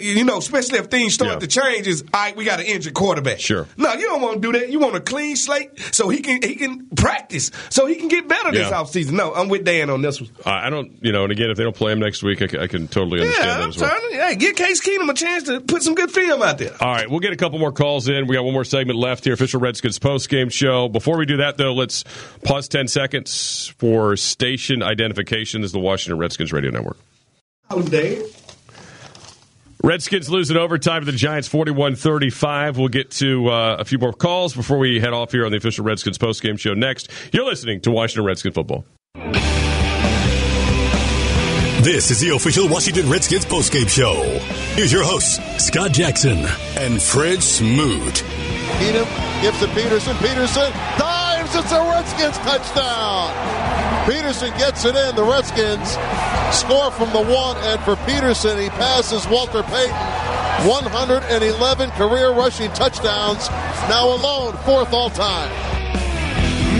[0.00, 1.38] you know, especially if things start Yeah.
[1.38, 2.36] to change, is all right.
[2.36, 3.40] We got an injured quarterback.
[3.40, 3.66] Sure.
[3.76, 4.70] No, you don't want to do that.
[4.70, 8.28] You want a clean slate so he can he can practice, so he can get
[8.28, 8.76] better this Yeah.
[8.82, 9.12] offseason.
[9.12, 10.30] No, I'm with Dan on this one.
[10.44, 12.46] Uh, I don't, you know, and again, if they don't play him next week, I,
[12.46, 13.90] ca- I can totally understand Yeah, that as well.
[13.90, 16.72] trying to hey, give Case Keenum a chance to put some good film out there.
[16.80, 18.26] All right, we'll get a couple more calls in.
[18.26, 19.34] We got one more segment left here.
[19.34, 20.88] Official Redskins post game show.
[20.88, 22.04] Before we do that, though, let's
[22.44, 25.60] pause 10 seconds for station identification.
[25.60, 26.96] This is the Washington Redskins Radio Network.
[27.70, 28.22] I'm Dan.
[29.86, 32.76] Redskins lose in overtime to the Giants 41 35.
[32.76, 35.58] We'll get to uh, a few more calls before we head off here on the
[35.58, 37.08] official Redskins post game show next.
[37.32, 38.84] You're listening to Washington Redskins football.
[41.84, 44.24] This is the official Washington Redskins postgame show.
[44.74, 46.38] Here's your hosts, Scott Jackson
[46.76, 48.24] and Fred Smoot.
[48.80, 50.16] Keenum gives to Peterson.
[50.16, 51.54] Peterson dives.
[51.54, 53.65] It's a Redskins touchdown.
[54.06, 55.16] Peterson gets it in.
[55.16, 55.90] The Redskins
[56.56, 60.26] score from the one, and for Peterson, he passes Walter Payton.
[60.64, 63.48] 111 career rushing touchdowns.
[63.90, 65.75] Now alone, fourth all time.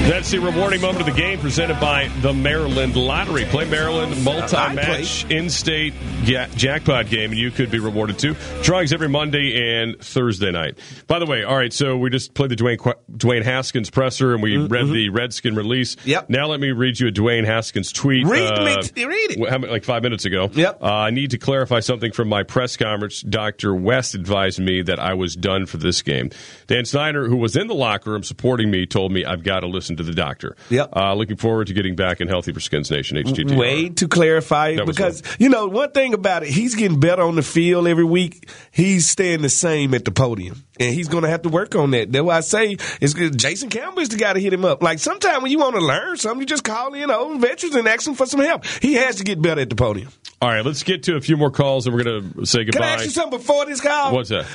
[0.07, 3.45] That's the rewarding moment of the game presented by the Maryland Lottery.
[3.47, 8.37] Play Maryland multi-match in-state ja- jackpot game, and you could be rewarded too.
[8.63, 10.79] Drawings every Monday and Thursday night.
[11.09, 14.33] By the way, all right, so we just played the Dwayne Qu- Dwayne Haskins presser,
[14.33, 15.97] and we read the Redskin release.
[16.05, 16.31] Yep.
[16.31, 18.29] Now let me read you a Dwayne Haskins tweet.
[18.29, 19.69] Read uh, me, read it.
[19.69, 20.49] like five minutes ago.
[20.53, 20.85] Yep.
[20.85, 23.23] Uh, I need to clarify something from my press conference.
[23.23, 23.75] Dr.
[23.75, 26.31] West advised me that I was done for this game.
[26.69, 29.67] Dan Snyder, who was in the locker room supporting me, told me I've got to
[29.67, 30.57] listen to the doctor.
[30.71, 30.91] Yep.
[30.95, 33.17] Uh, looking forward to getting back and healthy for Skins Nation.
[33.17, 33.57] HTT.
[33.57, 37.01] Way to clarify it That was because you know one thing about it, he's getting
[37.01, 38.49] better on the field every week.
[38.71, 41.91] He's staying the same at the podium, and he's going to have to work on
[41.93, 42.13] that.
[42.13, 43.39] That's why I say it's good.
[43.39, 44.83] Jason Campbell is the guy to hit him up.
[44.83, 47.87] Like sometimes when you want to learn something, you just call in old veterans and
[47.89, 48.65] ask them for some help.
[48.83, 50.09] He has to get better at the podium.
[50.41, 52.81] All right, let's get to a few more calls, and we're going to say goodbye.
[52.81, 52.89] Can.
[52.89, 54.13] I ask you something before this call?
[54.13, 54.47] What's that?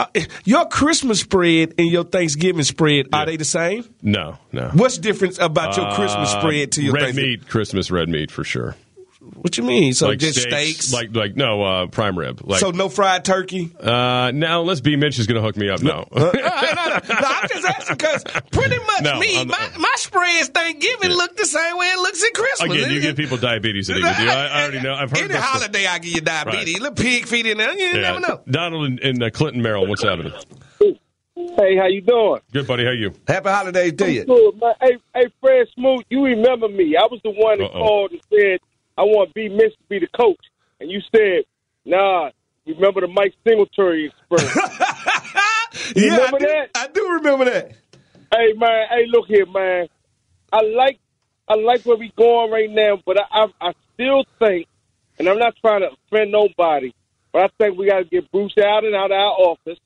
[0.00, 3.84] Uh, your Christmas spread and your Thanksgiving spread are they the same?
[4.02, 4.70] No, no.
[4.72, 7.48] What's the difference about your Christmas Uh, spread to your red meat?
[7.48, 8.76] Christmas red meat for sure.
[9.40, 9.94] What you mean?
[9.94, 10.92] So like just steaks?
[10.92, 12.42] like like no uh, prime rib.
[12.44, 13.70] Like so no fried turkey?
[13.80, 15.82] Uh, now unless B Mitch is going to hook me up.
[15.82, 16.06] No.
[16.12, 18.22] Uh, no, no, no, I'm just asking because
[18.52, 22.22] pretty much No, me, I'm- my, my spreads Thanksgiving look the same way it looks
[22.22, 22.70] at Christmas.
[22.70, 24.28] Again, you give people diabetes that eat with you.
[24.28, 24.94] I, I already know.
[24.94, 26.74] I've heard Any this- holiday, I give you diabetes.
[26.74, 26.82] Right.
[26.82, 27.72] Little pig feet in there.
[27.72, 28.00] You Yeah.
[28.00, 28.42] never know.
[28.50, 29.88] Donald in, in uh, Clinton, Maryland.
[29.88, 30.32] What's happening?
[31.58, 32.40] Hey, how you doing?
[32.52, 32.84] Good, buddy.
[32.84, 33.14] How you?
[33.26, 34.24] Happy holidays to you.
[34.24, 34.74] Good, man.
[34.80, 36.96] Hey, hey, Fred Smoot, you remember me?
[36.96, 37.78] I was the one that Uh-oh.
[37.78, 38.60] called and said
[38.98, 39.48] I want B.
[39.48, 40.40] Mitch to be the coach,
[40.80, 41.44] and you said,
[41.84, 42.30] "Nah."
[42.66, 44.54] Remember the Mike Singletary experience?
[45.96, 46.66] You Yeah, remember I do, that?
[46.74, 47.72] I do remember that.
[48.32, 49.88] Hey man, hey look here, man.
[50.52, 50.98] I like
[51.48, 53.24] I like where we going right now, but I
[53.60, 54.66] I, I still think,
[55.18, 56.92] and I'm not trying to offend nobody,
[57.32, 59.78] but I think we got to get Bruce Allen out of our office.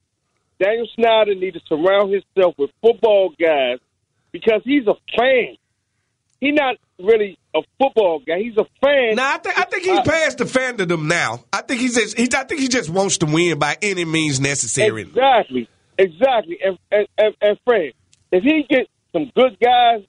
[0.60, 3.78] Daniel Snyder needs to surround himself with football guys
[4.32, 5.56] because he's a fan.
[6.40, 8.38] He's not really a football guy.
[8.38, 9.16] He's a fan.
[9.16, 11.44] Nah, I think I think he's past the fandom now.
[11.52, 14.40] I think he's just he, I think he just wants to win by any means
[14.40, 15.02] necessary.
[15.02, 16.58] Exactly, exactly.
[16.64, 17.92] And and, and, and Fred,
[18.32, 20.04] if he get some good guys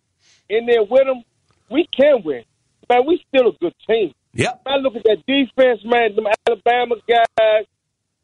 [0.50, 1.24] in there with him,
[1.70, 2.44] we can win.
[2.90, 4.14] Man, we still a good team.
[4.34, 4.62] Yep.
[4.66, 6.16] Man, look at that defense, man.
[6.16, 7.66] Them Alabama guys.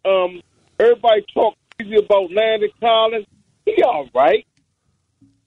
[0.03, 0.41] Um,
[0.80, 3.26] everybody talk crazy about Landon Collins.
[3.65, 4.45] He all right.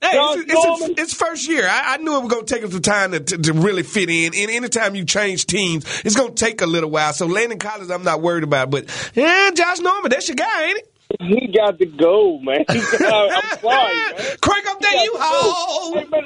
[0.05, 1.67] Hey, it's, it's, it's, it's first year.
[1.67, 3.83] I, I knew it was going to take him some time to, to, to really
[3.83, 4.35] fit in.
[4.35, 7.15] And anytime you change teams, it's going to take a little while.
[7.15, 8.71] So Landon Collins, I'm not worried about.
[8.71, 10.91] But yeah, Josh Norman, that's your guy, ain't it?
[11.21, 12.65] He got to go, man.
[12.71, 14.37] He got, I'm sorry, man.
[14.43, 15.95] Crank up that He got to U-Haul.
[15.95, 16.23] Hey, man,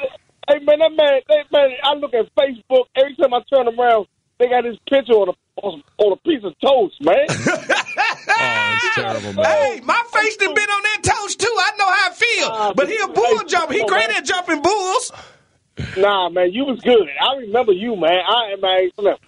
[0.49, 4.07] hey, man, that man, that man, I look at Facebook, every time I turn around,
[4.39, 7.26] they got his picture on a, on, on a piece of toast, man.
[8.40, 9.44] Oh, it's terrible, oh, man.
[9.44, 11.56] Hey, my face done been on that toast too.
[11.59, 12.74] I know how I feel.
[12.74, 13.72] but he a bull jumper.
[13.72, 15.12] He great at jumping bulls.
[15.96, 17.09] Nah, man, you was good.
[17.20, 18.20] I remember you, man.
[18.26, 19.20] I man, look,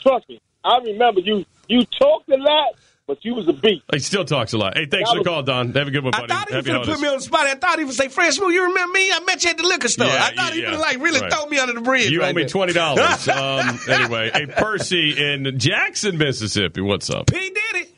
[0.00, 0.40] trust me.
[0.64, 1.44] I remember you.
[1.68, 2.74] You talked a lot,
[3.12, 3.82] but you was a beat.
[3.92, 4.74] He still talks a lot.
[4.74, 5.74] Hey, thanks for the call, Don.
[5.74, 6.32] Have a good one, buddy.
[6.32, 7.46] I thought he was going to put me on the spot.
[7.46, 9.12] I thought he would say, Fred Smoot, you remember me?
[9.12, 10.06] I met you at the liquor store.
[10.06, 11.30] Yeah, I thought he yeah, would like really right.
[11.30, 12.10] throw me under the bridge.
[12.10, 12.48] You right owe me there.
[12.48, 13.28] twenty dollars.
[13.28, 16.80] um, anyway, hey Percy in Jackson, Mississippi.
[16.80, 17.26] What's up?
[17.26, 17.91] P Diddy.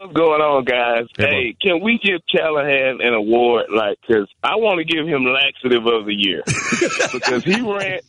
[0.00, 1.08] What's going on, guys?
[1.18, 3.66] Hey, Hey, can we give Callahan an award?
[3.68, 6.42] Like, because I want to give him laxative of the year
[7.12, 8.00] because he ran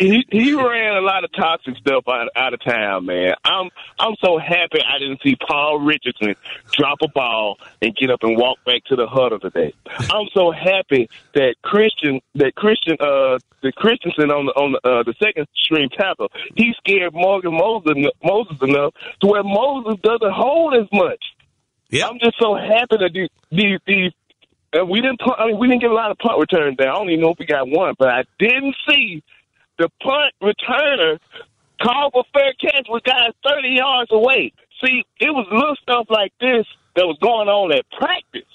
[0.00, 3.34] he he ran a lot of toxic stuff out, out of town, man.
[3.44, 3.68] I'm
[3.98, 6.36] I'm so happy I didn't see Paul Richardson
[6.72, 9.74] drop a ball and get up and walk back to the huddle today.
[10.10, 13.38] I'm so happy that Christian that Christian uh
[13.72, 18.56] Christensen on the on the, uh, the second string tackle he scared Morgan Moses Moses
[18.62, 21.22] enough to where Moses doesn't hold as much.
[21.90, 24.12] Yeah, I'm just so happy that these these, these
[24.78, 26.90] uh, we didn't I mean we didn't get a lot of punt returns there.
[26.90, 29.22] I don't even know if we got one, but I didn't see
[29.78, 31.18] the punt returner
[31.82, 34.52] call for fair catch with guys thirty yards away.
[34.84, 38.48] See, it was little stuff like this that was going on at practice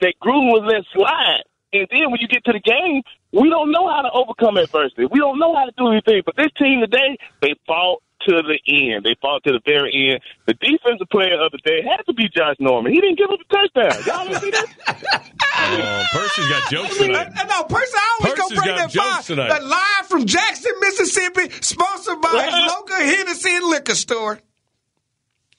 [0.00, 1.42] that Gruden was let slide.
[1.72, 3.02] And then when you get to the game,
[3.36, 5.06] we don't know how to overcome adversity.
[5.10, 6.22] We don't know how to do anything.
[6.24, 9.04] But this team today, they fought to the end.
[9.04, 10.20] They fought to the very end.
[10.46, 12.92] The defensive player of the day had to be Josh Norman.
[12.92, 14.02] He didn't give up a touchdown.
[14.06, 15.32] Y'all didn't see that?
[15.58, 17.28] Oh, Percy's got jokes tonight.
[17.36, 19.22] I know, Percy, I always Percy's go bring got that jokes fire.
[19.22, 19.48] tonight.
[19.48, 24.40] That live from Jackson, Mississippi, sponsored by his local Hennessy and liquor store.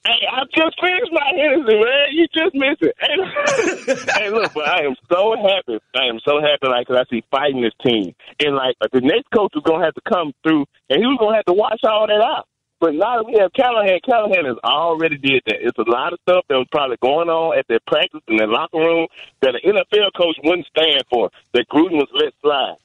[0.08, 2.06] Hey, I just finished my Hennessy, man.
[2.12, 2.96] You just missed it.
[2.96, 5.78] Hey, hey, look, but I am so happy.
[5.94, 8.14] I am so happy, like, 'cause I see fighting this team.
[8.40, 11.04] And, like, uh, the next coach is going to have to come through, and he
[11.04, 12.48] was going to have to watch all that out.
[12.80, 15.60] But now that we have Callahan, Callahan has already did that.
[15.60, 18.48] It's a lot of stuff that was probably going on at their practice in their
[18.48, 19.08] locker room
[19.42, 22.76] that an NFL coach wouldn't stand for, that Gruden was let slide.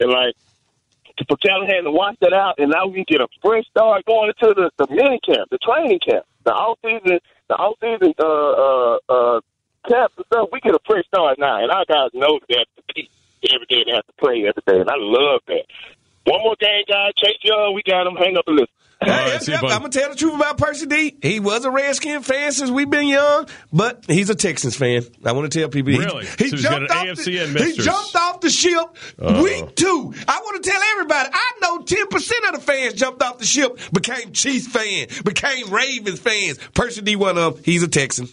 [0.00, 0.34] And, like,
[1.28, 4.32] for Callahan to watch that out, and now we can get a fresh start going
[4.34, 7.18] into the, the mini camp, the training camp, the off season,
[7.48, 9.40] the off season uh, uh, uh,
[9.88, 10.48] camps and stuff.
[10.52, 13.10] We get a fresh start now, and our guys know that they have to compete
[13.50, 13.82] every day.
[13.86, 15.64] They have to play every day, and I love that.
[16.24, 17.12] One more game, guys.
[17.16, 18.14] Chase Young, we got him.
[18.14, 18.81] Hang up and listen.
[19.04, 21.16] Hey, yep, I'm gonna tell the truth about Percy D.
[21.22, 25.02] He was a Redskin fan since we've been young, but he's a Texans fan.
[25.24, 25.92] I want to tell people.
[25.92, 26.24] he- Really?
[26.26, 28.84] He, So he's got jumped off AFC the, He jumped off the ship
[29.20, 29.42] Uh-oh.
[29.42, 30.14] week two.
[30.28, 31.28] I want to tell everybody.
[31.32, 35.70] I know ten percent of the fans jumped off the ship, became Chiefs fan, became
[35.70, 36.58] Ravens fans.
[36.74, 37.16] Percy D.
[37.16, 37.62] One of them.
[37.64, 38.28] He's a Texan.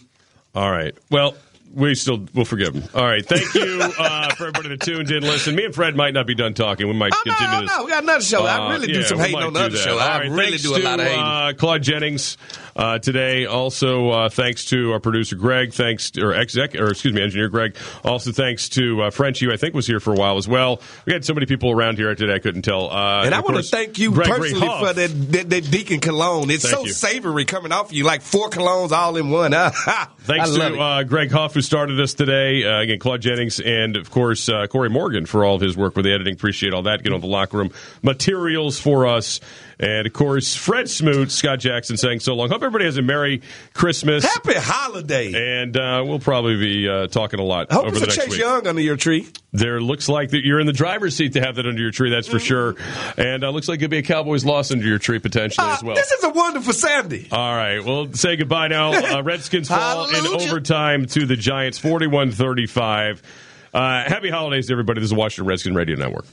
[0.54, 0.94] All right.
[1.10, 1.34] Well,
[1.72, 2.82] we still we'll forgive him.
[2.94, 3.24] All right.
[3.24, 5.22] Thank you uh, for everybody that tuned in.
[5.22, 6.86] Listen, me and Fred might not be done talking.
[6.88, 7.70] We might Oh, continue oh, this.
[7.78, 8.44] no, we got another show.
[8.44, 9.82] I Uh, really do yeah, some hating on the do other that.
[9.84, 9.92] show.
[9.94, 11.20] All I right, really do a lot of to, hating.
[11.24, 12.36] Uh, Claude Jennings
[12.76, 13.46] uh, today.
[13.46, 15.72] Also, uh, thanks to our producer Greg.
[15.72, 17.76] Thanks to, or exec or excuse me, engineer Greg.
[18.04, 20.80] Also, thanks to uh, Frenchie, who I think was here for a while as well.
[21.06, 22.90] We had so many people around here today, I couldn't tell.
[22.90, 24.88] Uh, and I want to thank you Gregory personally Huff.
[24.88, 26.50] for that, that, that Deacon cologne.
[26.50, 26.92] It's Thank so you.
[26.92, 29.50] savory coming off you, like four colognes all in one.
[30.20, 32.64] Thanks I to uh, Greg Huff, who started us today.
[32.64, 35.94] Uh, again, Claude Jennings, and of course, uh, Corey Morgan for all of his work
[35.94, 36.32] with the editing.
[36.32, 37.02] Appreciate all that.
[37.02, 37.70] Get on the locker room
[38.02, 39.40] materials for us.
[39.82, 42.50] And of course, Fred Smoot, Scott Jackson saying so long.
[42.50, 43.40] Hope everybody has a Merry
[43.72, 44.22] Christmas.
[44.24, 45.62] Happy holiday.
[45.62, 48.40] And uh, we'll probably be uh, talking a lot Hope over the next Chase week.
[48.40, 49.26] Young under your tree.
[49.52, 52.10] There looks like that you're in the driver's seat to have that under your tree.
[52.10, 52.76] That's for sure.
[53.16, 55.92] And uh, looks like it'll be a Cowboys loss under your tree potentially as well.
[55.92, 57.26] Ah, This is a wonderful Sandy.
[57.32, 57.82] All right.
[57.82, 58.90] Well, say goodbye now.
[59.10, 63.22] Uh, Redskins fall in overtime to the Giants, 41 35.
[63.72, 65.00] Uh, happy holidays everybody.
[65.00, 66.26] This is Washington Redskins Radio Network.